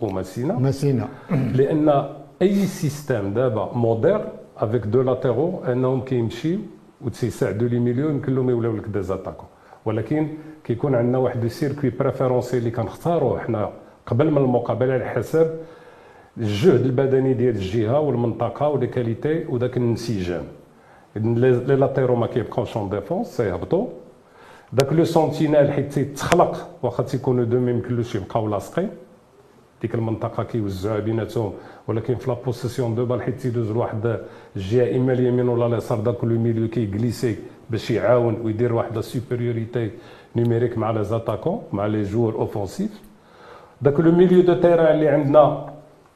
[0.00, 0.54] وماسينا.
[0.58, 1.08] ماسينا.
[1.30, 2.04] لأن
[2.42, 4.20] أي système دابا moderne
[4.58, 6.58] avec deux latéraux أنهم كيمشيو
[7.00, 9.44] وتيساعدوا لي ميليو يمكن لهم يوليو لك دي زاتاكو.
[9.84, 10.28] ولكن
[10.64, 13.70] كيكون عندنا واحد السيركوي بريفيرونسي اللي كنختاروه حنا
[14.06, 15.60] قبل من المقابلة على حساب
[16.38, 20.44] الجهد البدني ديال الجهة والمنطقة ولي كاليتي وذاك الانسجام.
[21.16, 23.86] لي لاتيرو ما كيبقاوش اون ديفونس تيهبطوا
[24.72, 28.90] داك لو سونتينال حيت تيتخلق واخا تيكونوا دو ما يمكنلوش يبقاو لاصقين.
[29.82, 31.52] ديك المنطقة كيوزعوها بيناتهم
[31.88, 34.20] ولكن في لا بوسيسيون دو بال حيت تيدوز لواحد
[34.56, 37.36] الجهه اما اليمين ولا اليسار داك le milieu كي glisser
[37.70, 39.90] باش يعاون ويدير واحد la supériorité
[40.36, 42.90] numérique مع les attaquants مع les joueurs offensifs
[43.82, 45.66] داك le milieu de terrain اللي عندنا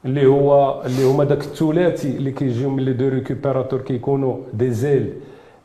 [0.05, 5.13] اللي هو اللي هما داك الثلاثي اللي كيجيو من les deux récupérateurs كيكونوا des ailes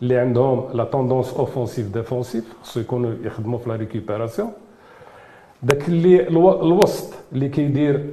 [0.02, 4.50] اللي عندهم la tendance offensive défensive خصو يكونوا يخدموا في la récupération
[5.64, 8.06] داك اللي الوسط اللي كيدير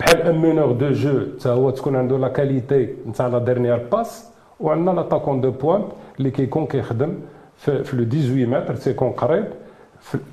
[0.00, 4.30] بحال ان مونور دو جو حتى هو تكون عنده لا كاليتي نتاع لا ديرنيير باس
[4.60, 5.84] وعندنا لاتاكون دو بوان
[6.18, 7.14] اللي كيكون كيخدم
[7.56, 9.44] في, في لو 18 متر تيكون قريب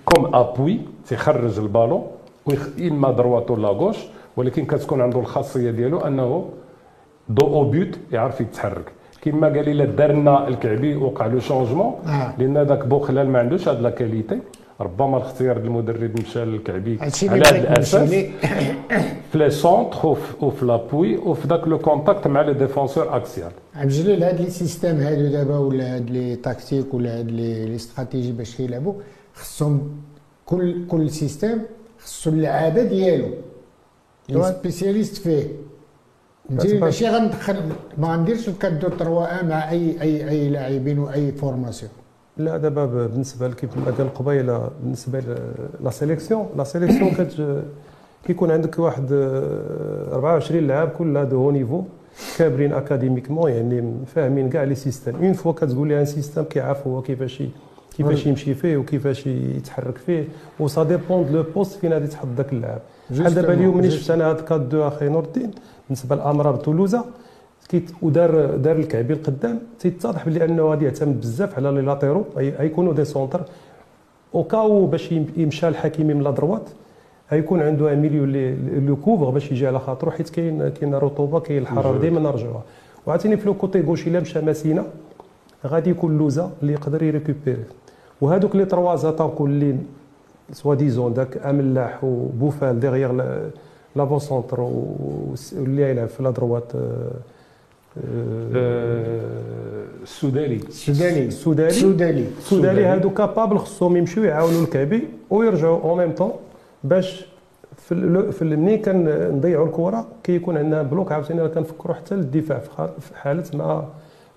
[0.05, 2.07] كوم أبوي تيخرج البالون
[2.79, 3.97] اما دروات ولا غوش
[4.37, 6.49] ولكن كتكون عنده الخاصية ديالو أنه
[7.29, 12.33] دو أو بيوت يعرف يتحرك كما قال لي دارنا الكعبي وقع له شونجمون آه.
[12.37, 14.39] لأن ذاك بوخلال ما عندوش هاد لا كاليتي
[14.81, 18.09] ربما الاختيار المدرب مشى للكعبي على هذا الأساس.
[19.31, 23.51] في les centres وفي l'appui وفي ذاك le contact مع les défenseurs axiaux.
[23.75, 28.31] عبد الجليل هاد les systèmes هادو دابا ولا هاد les tactiques ولا هاد les stratégies
[28.31, 28.93] باش كيلعبوا
[29.33, 30.01] خصهم
[30.45, 31.61] كل كل système
[31.99, 33.29] خصو اللعابة ديالو.
[34.41, 35.47] spécialistes فيه.
[36.49, 37.55] ماشي غندخل
[37.97, 41.91] ما غنديرش الكادو 3 مع اي اي أي لاعبين وأي فورماسيون.
[42.37, 45.23] لا دابا بالنسبة كيف ما قال قبيله بالنسبة
[45.83, 47.63] لا سيليكسيون لا سيليكسيون كت
[48.25, 51.83] كيكون عندك واحد 24 لاعب كلها دو هو نيفو
[52.37, 57.01] كابرين أكاديميكمون يعني فاهمين كاع لي سيستيم اون فوا كتقول لي ان سيستيم كيعرف هو
[57.01, 57.43] كيفاش
[57.97, 60.27] كيفاش يمشي فيه وكيفاش يتحرك فيه
[60.59, 62.81] وسا ديبون لو بوست فين غادي تحط ذاك اللاعب.
[63.09, 65.51] بحال دابا اليوم ملي شفت أنا هاد كاد دو أخي نور الدين
[65.87, 67.05] بالنسبة لأمرار تولوزا
[68.01, 73.05] ودار دار الكعبي القدام تيتضح بلي أنه غادي يعتمد بزاف على لي لاتيرو غيكونوا دي
[73.05, 73.41] سونتر.
[74.35, 76.69] أو كاو باش يمشى الحكيمي من لا دروات
[77.31, 78.25] غيكون عنده ان ميليو
[78.87, 82.63] لو كوفر باش يجي على خاطرو حيت كاين كاين رطوبه كاين الحراره ديما نرجعوها.
[83.05, 84.85] وعاوتاني في لو كوتي غوش إلا مشى ماسينا
[85.65, 87.63] غادي يكون لوزا اللي يقدر يريكوبيري.
[88.21, 89.75] وهذوك لي تروا زاتاكو اللي
[90.51, 93.39] سوا ديزون داك أملاح وبوفال ديغيغ
[93.95, 96.71] لافون سونتر واللي يلعب في لا دروات
[100.03, 106.31] السوداني السوداني السوداني السوداني السوداني هادو كابابل خصهم يمشيو يعاونوا الكعبي ويرجعوا اون ميم طون
[106.83, 107.25] باش
[107.77, 110.07] في في ملي كنضيعوا الكرة.
[110.23, 112.59] كيكون عندنا بلوك عاوتاني كنفكروا حتى للدفاع
[112.99, 113.85] في حالة ما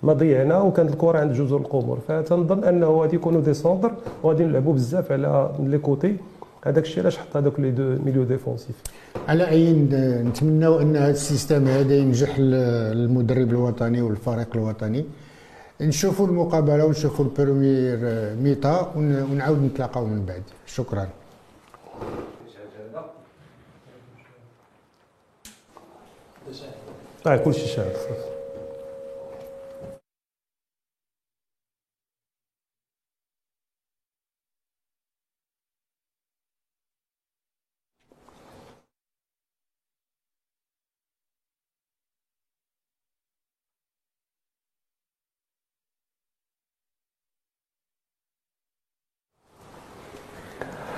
[0.03, 3.92] ما ضيعنا وكانت الكرة عند جزر القمر فتنظن أنه غادي يكونوا دي سونتر
[4.23, 6.16] وغادي نلعبوا بزاف على لي كوتي
[6.64, 8.77] هذاك الشيء علاش حط هذوك les deux milieux défensifs؟
[9.29, 15.05] على أي نتمناو أن هذا ال système هذا ينجح للمدرب الوطني والفريق الوطني.
[15.81, 17.99] نشوفوا المقابلة ونشوفوا ال première
[18.37, 20.42] mi-temps ونعاود نتلاقاو من بعد.
[20.66, 21.09] شكرا.
[27.27, 27.96] آه كلشي شاهد.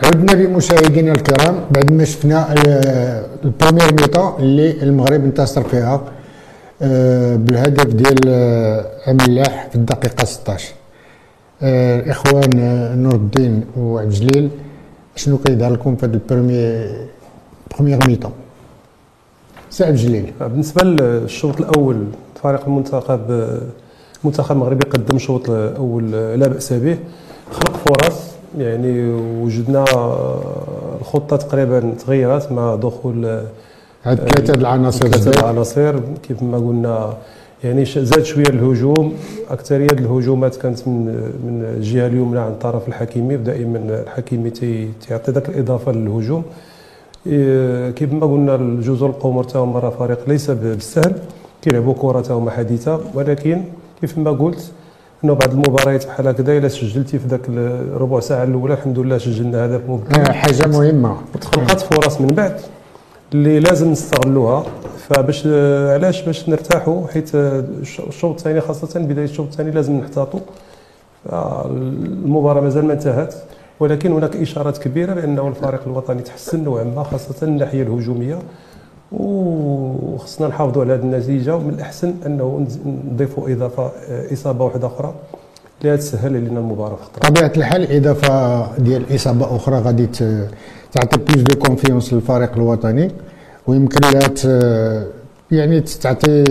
[0.05, 2.55] عدنا بمشاهدينا الكرام بعد ما شفنا
[3.45, 6.01] ال première mi-temps اللي المغرب انتصر فيها
[6.83, 10.75] آه، بالهدف ديال آه، في الدقيقة 16
[11.63, 14.51] الإخوان آه، نور الدين وعبد الجليل
[15.17, 17.07] شنو كيظهر لكم في هذا ال première
[17.75, 18.33] première mi-temps
[19.71, 20.33] سي عبد الجليل.
[20.41, 22.07] بالنسبة للشوط الأول
[22.43, 23.21] فريق المنتخب
[24.21, 26.99] المنتخب المغربي قدم شوط اول لا بأس به.
[27.53, 28.22] خلق فرص.
[28.59, 29.11] يعني
[29.43, 29.85] وجدنا
[31.01, 33.41] الخطة تقريبا تغيرت مع دخول
[34.05, 36.01] هاد ثلاثة العناصر ثلاثة العناصر.
[36.29, 37.15] كيف ما قلنا
[37.65, 39.15] يعني زاد شوية الهجوم.
[39.51, 41.05] أكثرية الهجومات كانت من
[41.47, 44.51] من الجهة اليمنى عن طرف الحكيمي ودائما الحكيمي
[45.09, 46.43] تيعطي ذاك الإضافة للهجوم.
[47.27, 51.15] إيه، كيف ما قلنا الجزر القمر تا هما فريق ليس بالسهل.
[51.63, 53.01] كيلعبوا كرة تا هما حديثة.
[53.15, 53.63] ولكن
[54.01, 54.73] كيف ما قلت
[55.25, 59.67] انه بعض المباريات بحال هكذا إلا سجلتي في ذاك الربع ساعة الأولى الحمد لله سجلنا
[59.67, 61.17] هدف مبكر آه، حاجة مهمة.
[61.35, 62.61] وتخلقت فرص من بعد
[63.33, 64.65] اللي لازم نستغلوها.
[65.09, 65.47] فباش
[65.93, 70.41] علاش؟ باش نرتاحوا حيت الشوط الثاني خاصة بداية الشوط الثاني لازم نحتاطوا.
[71.65, 73.35] المباراه مازال ما انتهت
[73.81, 78.39] ولكن هناك إشارات كبيرة بانه الفريق الوطني تحسن نوعا ما خاصة الناحية الهجومية.
[79.13, 82.67] وخصنا نحافظوا على هذه النتيجة ومن الأحسن أنه
[83.13, 83.91] نضيفوا إضافة
[84.33, 85.15] إصابة واحدة أخرى
[85.85, 90.07] اللي تسهل علينا المباراة في طبيعه الحال إضافة ديال إصابة أخرى غادي
[90.93, 93.09] تعطي plus de confiance للفريق الوطني
[93.67, 94.29] ويمكن لها
[95.51, 96.45] يعني تعطي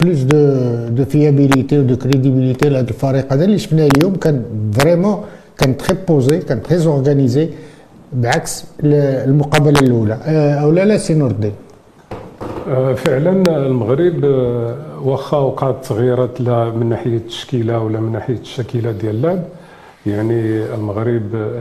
[0.00, 0.38] plus de
[0.88, 5.20] de fiabilité و de crédibilité لهذا الفريق هذا اللي شفناه اليوم كان vraiment
[5.58, 7.48] كان très posé كان très organisé
[8.12, 10.14] بعكس المقابلة الأولى.
[10.14, 11.52] آه، أو لا لا سي نور الدين
[12.68, 13.32] آه، فعلا
[13.66, 19.42] المغرب آه، واخا وقعت تغييرات لا من ناحية التشكيلة ولا من ناحية الشكيلة ديال اللعب.
[20.06, 21.56] يعني المغرب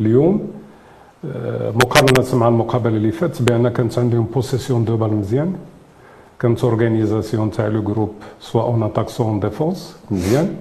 [0.00, 0.50] اليوم
[1.74, 5.52] مقارنة مع المقابلة اللي فاتت بأن كانت عندهم possession de balle مزيان.
[6.40, 10.56] كانت organisation تاع le groupe سواء en attaque سوا en défense مزيان.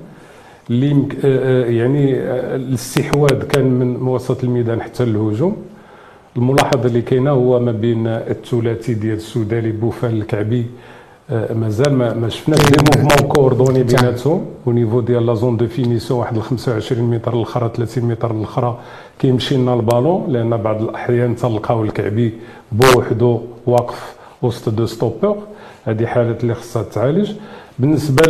[0.71, 5.57] اللي آه، آه، يعني آه، الاستحواذ كان من وسط الميدان حتى الهجوم.
[6.37, 10.65] الملاحظه اللي كاينة هو ما بين الثلاثي ديال السودالي Boufal الكعبي
[11.55, 14.45] مازال ما, ما شفناش des mouvements coordonnés بيناتهم.
[14.67, 18.77] au niveau ديال la zone de finition واحد ال 25 متر الاخرى 30 متر الاخرى
[19.19, 22.33] كيمشي لنا البالون لأن بعض الأحيان تلقاو الكعبي
[22.71, 25.37] بوحدو واقف وسط deux stoppeurs
[25.85, 27.31] هذه حالة اللي خصها تعالج.
[27.79, 28.23] بالنسبة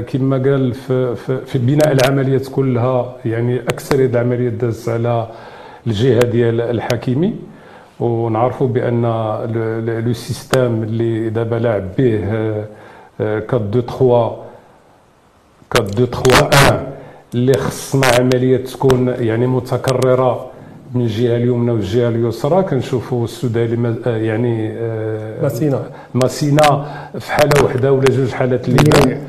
[0.00, 5.28] كما قال في, في, في بناء العمليات كلها يعني أكثر العمليات دازت على
[5.86, 7.34] الجهة ديال الحكيمي
[8.00, 9.02] ونعرفوا بأن
[10.06, 12.24] لو سيستيم اللي دابا لاعب به
[13.20, 14.44] 4 2 3 4
[15.76, 16.86] 2 3 1
[17.34, 20.50] اللي خصنا عمليات تكون يعني متكررة.
[20.94, 26.86] من الجهة اليمنى والجهة اليسرى كنشوفوا السوداني آه، يعني آه، ماسينا ماسينا
[27.18, 29.20] في حالة واحدة ولا جوج حالات اللي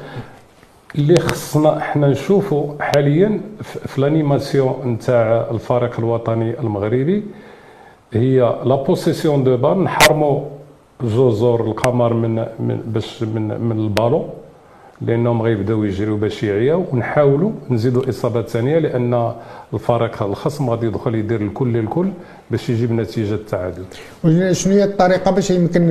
[0.96, 7.24] اللي خصنا حنا نشوفوا حاليا في l'animation نتاع الفريق الوطني المغربي
[8.14, 10.42] هي la possession de balle نحرموا
[11.04, 14.30] جزر القمر من, من باش من من البالون.
[15.02, 16.86] لأنهم غيبداو يجريو باش يعياو.
[16.92, 19.34] ونحاولوا نزيدوا إصابات ثانية لأن
[19.74, 22.10] الفريق الخصم غادي يدخل يدير الكل الكل
[22.52, 23.84] باش يجيب نتيجة التعادل.
[24.52, 25.88] شنو هي الطريقة باش يمكن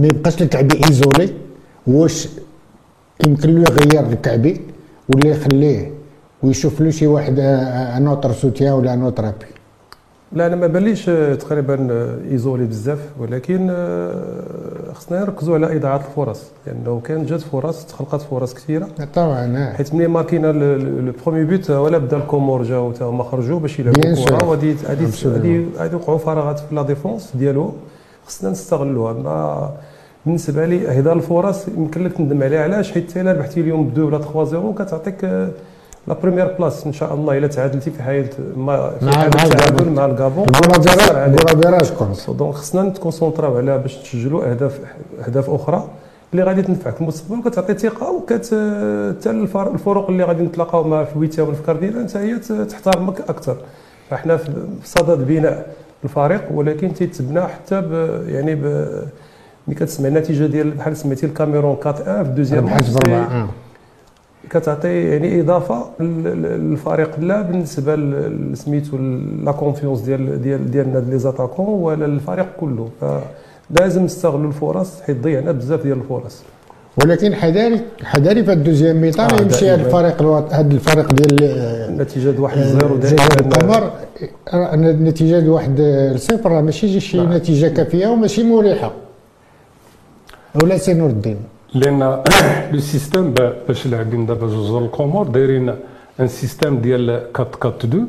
[0.00, 1.32] ما يبقاش الكعبي isolé؟
[1.86, 2.28] واش
[3.26, 4.60] يمكن له يغير الكعبي
[5.08, 5.92] ولا يخليه
[6.42, 9.46] ويشوف له شي واحد un autre soutien ولا un autre appui
[10.34, 11.04] لا أنا ما باليش
[11.40, 11.88] تقريبا
[12.30, 16.42] isolé بزاف ولكن آه، خصنا نركزوا على اضاعه الفرص.
[16.66, 18.88] لأنه كان جات فرص تخلقت فرص كثيرة.
[19.14, 23.60] طبعا حيت ملي marquينا le premier but ولا بدا ال Comores جاو تا هما خرجوا
[23.60, 25.06] باش يلعبوا الكره وغادي غادي
[25.78, 27.72] غادي يوقعوا فراغات في لا ديفونس ديالو.
[28.26, 29.12] خصنا نستغلوها.
[29.12, 29.70] ما
[30.26, 32.62] بالنسبة لي إهدار الفرص يمكن لك تندم عليها.
[32.62, 35.48] علاش؟ حيت الا ربحتي اليوم ب 2 ولا 3 0 كتعطيك آه،
[36.06, 40.06] لا بريمير بلاص ان شاء الله الا تعادلتي في حاله ما في حاله التعادل مع
[40.06, 40.46] الكابون
[41.90, 44.80] كونس دونك خصنا نتكونسونطراو على باش تسجلوا اهداف
[45.26, 45.88] اهداف أخرى
[46.32, 48.46] اللي غادي تنفعك في المستقبل وكتعطي ثقه وكت
[49.20, 53.56] حتى الفروق اللي غادي نتلاقاو مع في الويتيا والافكار ديالها انت هي تحترمك أكثر
[54.10, 54.50] فاحنا في
[54.84, 55.66] صدد بناء
[56.04, 57.92] الفريق ولكن تيتبنى حتى ب
[58.28, 58.64] يعني ب
[59.68, 62.68] ملي كتسمع النتيجه ديال بحال سميتي الكاميرون 4 1 في ال deuxième
[64.50, 67.20] كتعطي يعني إضافة للفريق.
[67.20, 68.96] لا بالنسبة لسميتو
[69.44, 72.88] la confiance ديال ديال ديالنا les attaquants ولا الفريق كله.
[73.70, 76.42] فلازم نستغلوا الفرص حيت ضيعنا بزاف ديال الفرص.
[76.96, 80.22] ولكن حذاري حذاري في ال deuxième mi-temps آه يمشي هذا الفريق
[80.52, 81.42] هذا الفريق ديال
[81.90, 83.90] النتيجه 1 0 دائما القمر
[84.54, 87.32] النتيجه 1 0 راه ماشي شي نعم.
[87.32, 88.92] نتيجة كافية وماشي مريحة.
[90.62, 91.36] ولا سي نور الدين.
[91.74, 92.22] لأن
[92.72, 93.34] le système
[93.68, 95.74] باش لاعبين دابا جوج ال Comores دايرين
[96.20, 97.26] un système ديال 4
[97.64, 98.08] 4 2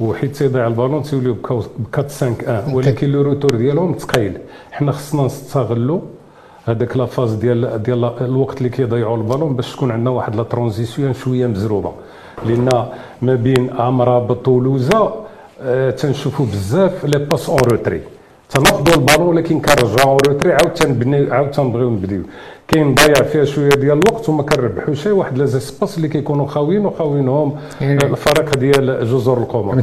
[0.00, 4.38] وحيت تيضيع البالون تيوليو ب 4 5 1 ولكن le retour ديالهم ثقيل
[4.72, 6.00] حنا خصنا نستغلوا
[6.66, 11.12] هذاك لا فاز ديال ديال الوقت اللي كيضيعوا البالون باش تكون عندنا واحد لا ترانزيسيون
[11.14, 11.92] شوية مزروبة.
[12.46, 12.86] لأن
[13.22, 15.14] ما بين عمره بطولوزه
[15.62, 18.00] آه تنشوفوا بزاف لي باس اون روتري.
[18.50, 22.22] تناخذوا البالون ولكن كنرجعوا روتري عاود تنبني عاود تنبغيو نبديو.
[22.68, 25.06] كاين ضيع فيها شوية ديال الوقت وما كنربحوش.
[25.06, 27.56] واحد لي سباس اللي كيكونوا خاويين وخاوينهم.
[27.80, 29.74] يعني الفريق ديال جزر القمر.
[29.74, 29.82] ما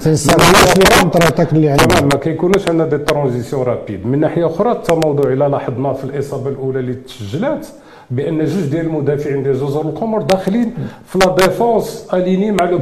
[1.54, 4.08] اللي عليهم ما كيكونوش عندنا دي ترانزيسيون رابيد.
[4.08, 7.68] من ناحية أخرى حتى موضوع الا لاحظنا في الإصابة الأولى اللي تسجلات.
[8.12, 10.74] بأن جوج ديال المدافعين ديال جزر القمر داخلين
[11.06, 12.80] في la défense alignée مع le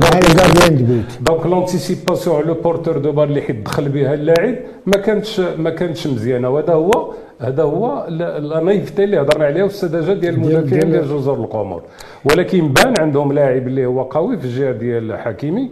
[1.22, 4.56] donc l'anticipation على le porteur de balle اللي حيدخل بها اللاعب
[4.86, 6.50] ما كانتش ما كانتش مزيانة.
[6.50, 11.34] وهذا هو هذا هو la naïveté اللي هضرنا عليها في السذاجه ديال المدافعين ديال جزر
[11.34, 11.82] القمر.
[12.26, 15.70] ولكن بان عندهم لاعب اللي هو قوي في الجهة ديال حكيمي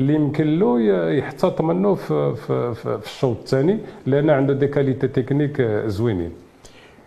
[0.00, 0.80] اللي يمكن له
[1.10, 6.30] يحتاط منه في, في, في, في الشوط الثاني لأن عنده des qualités techniques زوينين.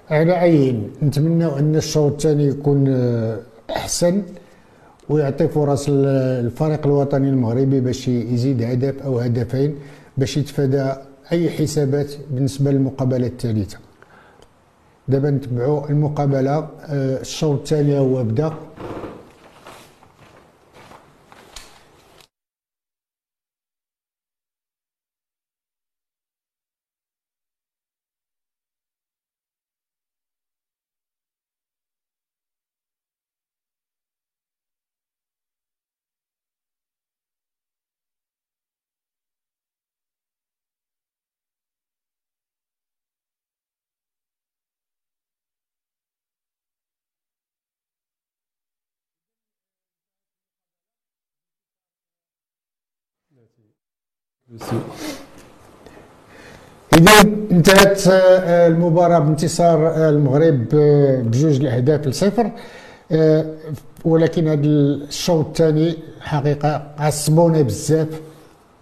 [0.09, 0.91] على عين.
[1.03, 2.87] نتمنى أن الشوط الثاني يكون
[3.69, 4.23] أحسن
[5.09, 9.75] ويعطي فرص الفريق الوطني المغربي باش يزيد هدف أو هدفين
[10.17, 10.93] باش يتفادى
[11.31, 13.77] أي حسابات بالنسبة للمقابلة الثالثة.
[15.07, 18.53] دابا نتبعوا المقابلة آه، الشوط الثاني هو بدا.
[56.93, 57.21] إذا
[57.51, 62.51] انتهت آه، المباراة بانتصار آه، المغرب آه، بجوج الأهداف لصفر
[64.05, 68.21] ولكن هذا الشوط الثاني حقيقة عصبونا بزاف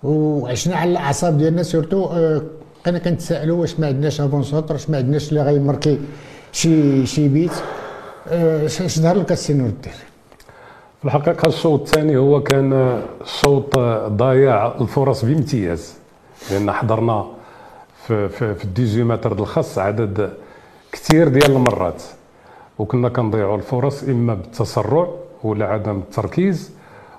[0.03, 2.05] وعشنا على الأعصاب ديالنا surtout
[2.83, 5.99] بقينا كنتسائلوا واش ما عندناش avant-centre واش ما عندناش اللي غيماركي
[6.51, 7.51] شي شي بيت
[8.27, 9.93] اش ظهر لك السي نور الدين
[10.99, 15.97] في الحقيقة الشوط الثاني هو كان شوط ضايع الفرص بامتياز
[16.51, 17.25] لأن حضرنا
[18.07, 20.33] في في, في الديزي متر الخاص عدد
[20.91, 22.03] كثير ديال المرات
[22.79, 25.07] وكنا كنضيعوا الفرص إما بالتسرع
[25.43, 26.71] ولا عدم التركيز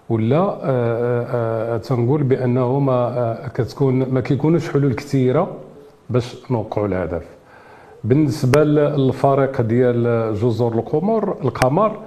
[0.09, 5.57] ولا آه، آه، آه، تنقول بانه ما كتكون ما كيكونوش حلول كثيرة
[6.11, 7.23] باش نوقعوا الهدف.
[8.05, 11.99] بالنسبة للفريق ديال جزر القمر القمر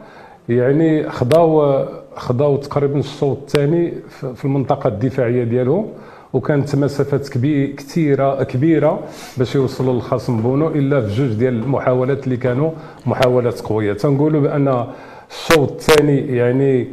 [0.49, 1.85] يعني خداو
[2.15, 3.93] خداو تقريبا الشوط الثاني
[4.35, 5.87] في المنطقة الدفاعية ديالهم
[6.33, 8.99] وكانت مسافات كبيره كثيره كبيرة
[9.37, 12.71] باش يوصلوا للخصم بونو إلا في جوج ديال المحاولات اللي كانوا
[13.05, 13.93] محاولات قوية.
[13.93, 14.85] تنقولوا بأن
[15.31, 16.87] الشوط الثاني يعني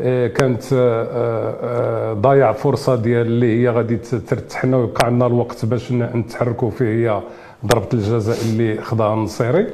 [0.00, 5.92] آه، كانت آه، آه، ضايع فرصة ديال اللي هي غادي ترتحنا ويبقى عندنا الوقت باش
[5.92, 7.20] نتحركوا فيه هي
[7.66, 9.66] ضربة الجزاء اللي خداها النصيري.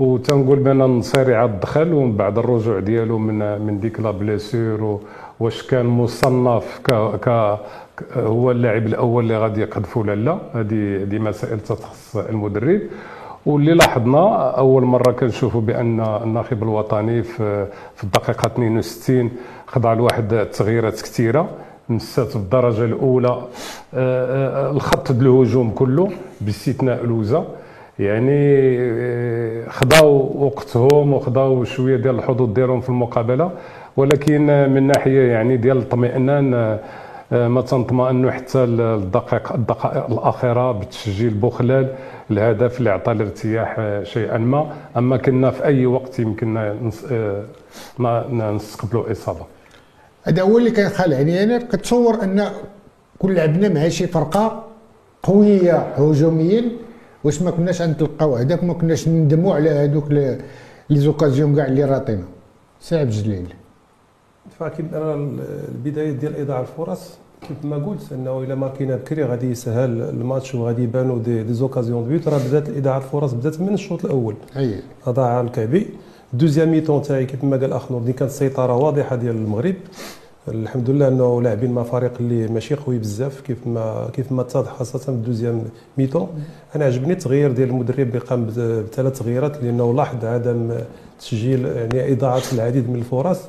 [0.00, 5.00] وتنقول بأن النصيري عاد دخل ومن بعد الرجوع ديالو من من ديك لا بليسيور
[5.40, 6.90] واش كان مصنف ك,
[7.24, 7.58] ك
[8.16, 10.38] هو اللاعب الأول اللي غادي يقذفوا ولا لا.
[10.54, 12.80] هذه هذه مسائل تخص المدرب.
[13.46, 19.30] واللي لاحظنا أول مرة كنشوفوا بأن الناخب الوطني في في الدقيقة 62
[19.66, 21.48] خضع لواحد التغييرات كثيرة
[21.88, 23.44] مسات في الدرجة الأولى آه،
[23.94, 27.44] آه، الخط الهجوم كله باستثناء لوزه
[28.00, 33.50] يعني آه، خداو وقتهم وخداو شوية ديال الحظوظ ديالهم في المقابلة
[33.96, 36.78] ولكن من ناحية يعني ديال الاطمئنان
[37.32, 41.94] آه، ما تنطمئنوا حتى الدقائق الدقائق الأخيرة بتسجيل بوخلال
[42.30, 44.72] الهدف اللي عطى الارتياح آه، شيئا ما.
[44.96, 46.76] أما كنا في أي وقت يمكننا
[48.52, 49.46] نستقبلوا إصابة.
[50.22, 52.48] هذا هو اللي كيخلعني أنا كتصور أن
[53.18, 54.64] كل لعبنا مع شي فرقة
[55.22, 56.64] قوية هجوميا
[57.24, 60.38] واش ما كناش نتلقاو اهداف ما كناش ندموا على هذوك les
[60.90, 62.24] occasions كاع اللي راطينا.
[62.80, 63.54] سي جليل
[64.58, 65.14] فاكيد أنا
[65.68, 67.18] البداية ديال اضاعه الفرص
[67.48, 72.08] كيف ما قلت إنه إلا ماركينا بكري غادي يسهل الماتش وغادي يبانوا des, des occasions
[72.08, 74.34] بيوت راه بدات اضاعه الفرص بدات من الشوط الأول.
[74.56, 74.82] أي.
[75.06, 75.86] أضاع الكعبي.
[76.32, 79.74] deuxième mi-temps تاعي كيف ما قال الاخ نور كانت سيطرة واضحة ديال المغرب.
[80.48, 84.72] الحمد لله انه لاعبين مع فريق اللي ماشي قوي بزاف كيف ما كيف ما اتضح
[84.72, 85.64] خاصة في ال deuxième
[85.98, 86.28] mi-temps
[86.76, 90.74] أنا عجبني التغيير ديال المدرب اللي قام بثلاث تغييرات لأنه لاحظ عدم
[91.20, 93.40] تسجيل يعني إضاعة العديد من الفرص.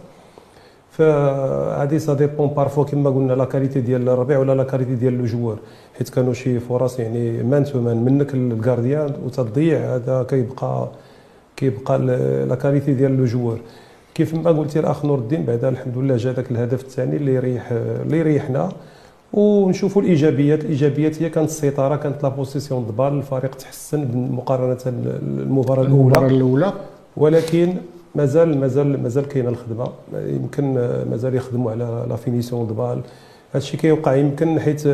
[0.92, 5.19] فهذه ça dépend parfois كما قلنا la qualité ديال الربيع ولا la qualité ديال ال
[5.19, 5.58] joueur.
[5.98, 10.90] حيت كانوا شي فرص يعني man to man منك ال gardien وتضيع هذا كيبقى
[11.58, 12.00] كيبقى
[12.50, 13.60] la qualité ديال ال joueur.
[14.16, 17.72] كيف ما قلتي الأخ نور الدين بعدا الحمد لله جا ذاك الهدف الثاني اللي يريح
[17.72, 18.70] اللي يريحنا.
[19.34, 25.82] ونشوفوا الإيجابيات الإيجابيات هي كانت السيطرة كانت la possession de balle الفريق تحسن مقارنة المباراة
[25.82, 26.02] الأولى.
[26.02, 26.74] المباراة الأولى.
[27.18, 27.74] ولكن
[28.16, 29.88] مازال مازال مازال كاينة الخدمة.
[30.14, 30.74] يمكن
[31.12, 33.02] مازال يخدموا على la finition de balle
[33.54, 34.88] هادشي كيوقع يمكن حيت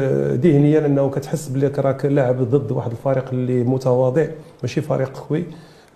[0.44, 4.26] ذهنيا أنه كتحس بلي راك لاعب ضد واحد الفريق اللي متواضع
[4.64, 5.44] ماشي فريق قوي.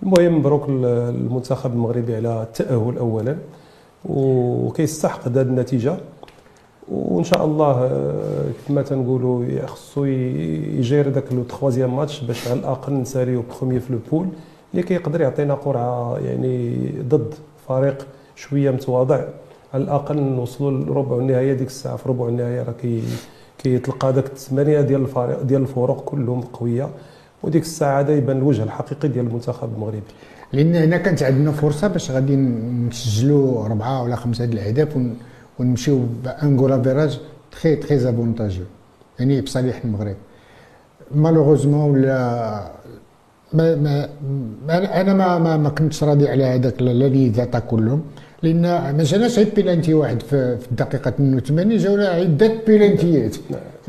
[0.04, 3.36] المهم مبروك المنتخب المغربي على التأهل اولا
[4.06, 5.96] وكيستحق هذه النتيجة.
[6.92, 12.94] وإن شاء الله آه، كما تنقولوا خصو يجير ذاك لو تخوازيام ماتش باش على الأقل
[12.94, 14.28] نساليو بخومي في البول
[14.72, 16.78] اللي كيقدر يعطينا قرعة يعني
[17.10, 17.34] ضد
[17.68, 19.22] فريق شوية متواضع.
[19.74, 23.04] على الأقل نوصلوا لربع النهائيه ديك الساعة في ربع النهائيه راه كي
[23.58, 26.90] كيتلقى داك الثمانية ديال الفريق ديال الفرق كلهم قوية.
[27.44, 30.02] وديك الساعة هذا يبان الوجه الحقيقي ديال المنتخب المغربي.
[30.54, 34.98] لأن هنا كانت عندنا فرصة باش غادي نسجلوا أربعة ولا خمسة د الأهداف
[35.60, 37.20] ونمشيو ب un goal average
[37.52, 38.64] très très avantageux
[39.20, 40.16] يعني بصالح المغرب.
[41.16, 42.18] malheureusement ولا
[43.54, 48.02] ما ما أنا ما ما, ما كنتش راضي على هذاك les attaques كلهم.
[48.44, 48.62] لأن
[48.98, 53.36] ما جاناش بيلانتي واحد في, الدقيقه 82 جاونا عدة بيلانتيات.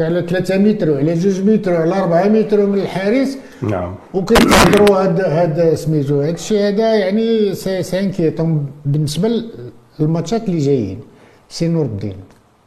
[0.01, 3.39] على 3 متر وعلى 2 متر وعلى 4 متر من الحارس.
[3.63, 3.95] نعم.
[4.15, 9.43] وكيتهضروا هذا هذا سميتو هذا الشيء هذا يعني c'est inquiétant بالنسبة
[9.99, 11.01] للماتشات اللي جايين.
[11.49, 12.17] سي نور الدين.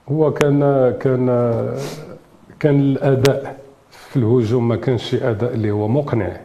[0.10, 0.60] هو كان
[1.00, 1.26] كان
[2.60, 3.58] كان الأداء
[3.92, 6.38] في الهجوم ما كانش أداء اللي هو مقنع.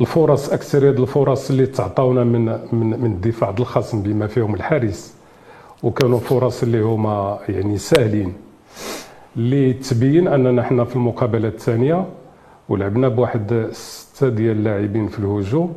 [0.00, 5.14] الفرص أكثر الفرص اللي تعطاونا من من من الدفاع الخصم بما فيهم الحارس.
[5.82, 8.32] وكانوا فرص اللي هما يعني ساهلين.
[9.36, 12.04] اللي تبين أننا حنا في المقابلة الثانية
[12.68, 15.74] ولعبنا بواحد ستة ديال اللاعبين في الهجوم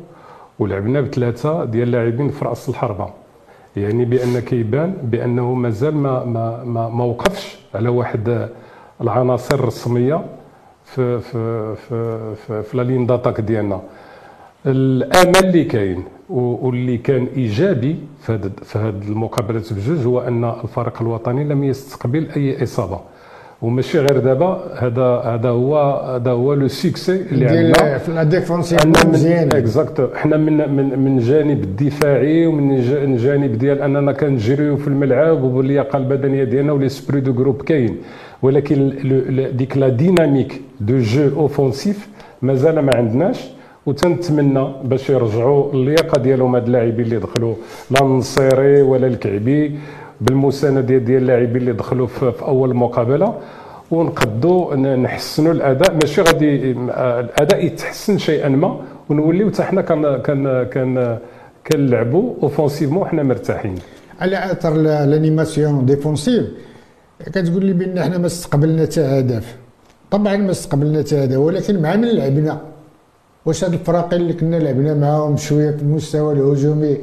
[0.58, 3.08] ولعبنا بثلاثة ديال اللاعبين في رأس الحربة.
[3.76, 8.48] يعني بأن كيبان بأنه مازال ما ما ما, ما وقفش على واحد
[9.00, 10.24] العناصر الرسمية
[10.84, 13.80] في في في في, في لا لين داتاك ديالنا.
[14.66, 17.96] الامل اللي كاين واللي كان ايجابي
[18.62, 23.00] في هذه المقابلات بجوج هو أن الفريق الوطني لم يستقبل أي إصابة.
[23.62, 27.98] وماشي غير دابا هذا هذا هو هذا هو le succès اللي عندنا.
[27.98, 29.48] في la défensive مزيان.
[29.52, 35.96] exact حنا من من من جانب الدفاعي ومن الجانب ديال أننا كنجريو في الملعب واللياقه
[35.96, 37.96] البدنية ديالنا و l'esprit de groupe كاين.
[38.42, 38.78] ولكن
[39.56, 42.08] ديك la dynamique de jeu offensif
[42.42, 43.55] مازال ما عندناش.
[43.86, 47.54] وتنتمنى باش يرجعوا اللياقة ديالهم هاد اللاعبين اللي دخلوا
[47.90, 49.78] لا النصيري ولا الكعبي
[50.20, 53.34] بالمساندة ديال اللاعبين اللي دخلوا في, أول مقابلة.
[53.90, 55.94] ونقدوا نحسنوا الأداء.
[55.94, 61.18] ماشي غادي الأداء يتحسن شيئا ما ونوليو حتى حنا كان كان كان
[61.66, 63.74] كنلعبوا offensivement وحنا مرتاحين.
[64.20, 64.74] على أثر
[65.10, 66.46] l'animation défensive
[67.26, 69.56] كتقول لي بأن إحنا ما استقبلنا حتى هدف.
[70.10, 72.60] طبعا ما استقبلنا حتى هدف ولكن مع من لعبنا؟
[73.46, 76.96] واش هاد الفراقين اللي كنا لعبنا معاهم شوية في المستوى الهجومي؟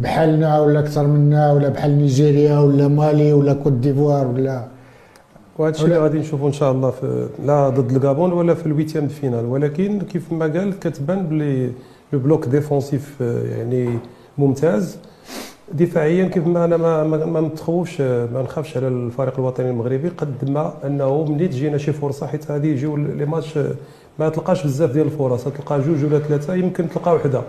[0.00, 4.64] بحالنا ولا أكثر منا ولا بحال نيجيريا ولا مالي ولا كوت ديفوار ولا
[5.58, 8.71] وهذا الشيء اللي غادي نشوفوا إن شاء الله في لا ضد الكابون ولا في ال
[8.71, 9.44] huitième finale.
[9.44, 11.70] ولكن كيف ما قال كتبان بلي
[12.12, 13.98] le bloc défensif يعني
[14.38, 14.96] ممتاز.
[15.72, 20.74] دفاعيا كيف ما أنا ما ما نتخوفش ما نخافش على الفريق الوطني المغربي قد ما
[20.84, 23.58] أنه ملي تجينا شي فرصة حيت هذه يجيو les matchs
[24.18, 27.42] ما تلقاش بزاف ديال الفرص تلقى جوج ولا ثلاثة يمكن تلقى وحدة.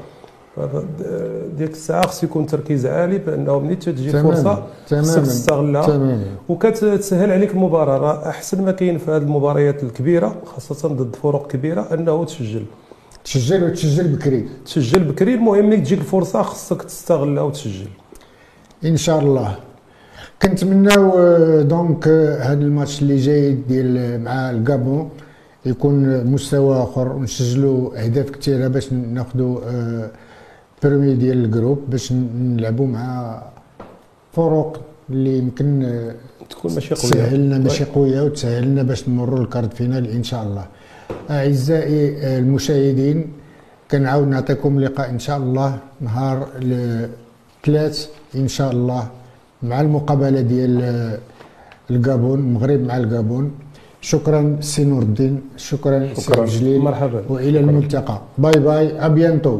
[1.58, 6.20] ديك الساعة خص يكون تركيز عالي بأنه ملي تجي الفرصه خصك تستغلها.
[6.50, 7.98] وكتسهل عليك المباراة.
[7.98, 12.66] راه أحسن ما كاين في هذه المباريات الكبيرة خاصة ضد فرق كبيرة أنه تسجل.
[13.24, 14.50] تسجل وتسجل بكري.
[14.66, 17.88] تسجل بكري المهم ملي تجيك الفرصة خصك تستغلها وتسجل.
[18.86, 19.56] إن شاء الله.
[20.42, 21.12] كنتمناو
[21.62, 22.08] دونك
[22.42, 25.10] هذا الماتش اللي جاي ديال مع الكابون
[25.66, 29.60] يكون مستوى آخر ونسجلوا أهداف كثيرة باش ناخذوا
[30.84, 33.42] premier ديال ال groupe باش نلعبوا مع
[34.34, 35.68] فرق اللي يمكن
[36.50, 37.12] تكون ماشي قوية.
[37.12, 40.66] تسهل لنا ماشي قوية وتسهل لنا باش نمروا ال quart finale إن شاء الله.
[41.30, 43.28] أعزائي المشاهدين
[43.92, 49.08] كنعاود نعطيكم لقاء إن شاء الله نهار الثلاث إن شاء الله
[49.64, 50.74] مع المقابلة ديال
[51.92, 53.52] الكابون المغرب مع الكابون
[54.02, 56.46] شكرا سي نور الدين شكرا, شكرا.
[56.46, 57.24] سي جليل مرحبا.
[57.30, 58.22] وإلى الملتقى.
[58.38, 59.60] bye bye à bientôt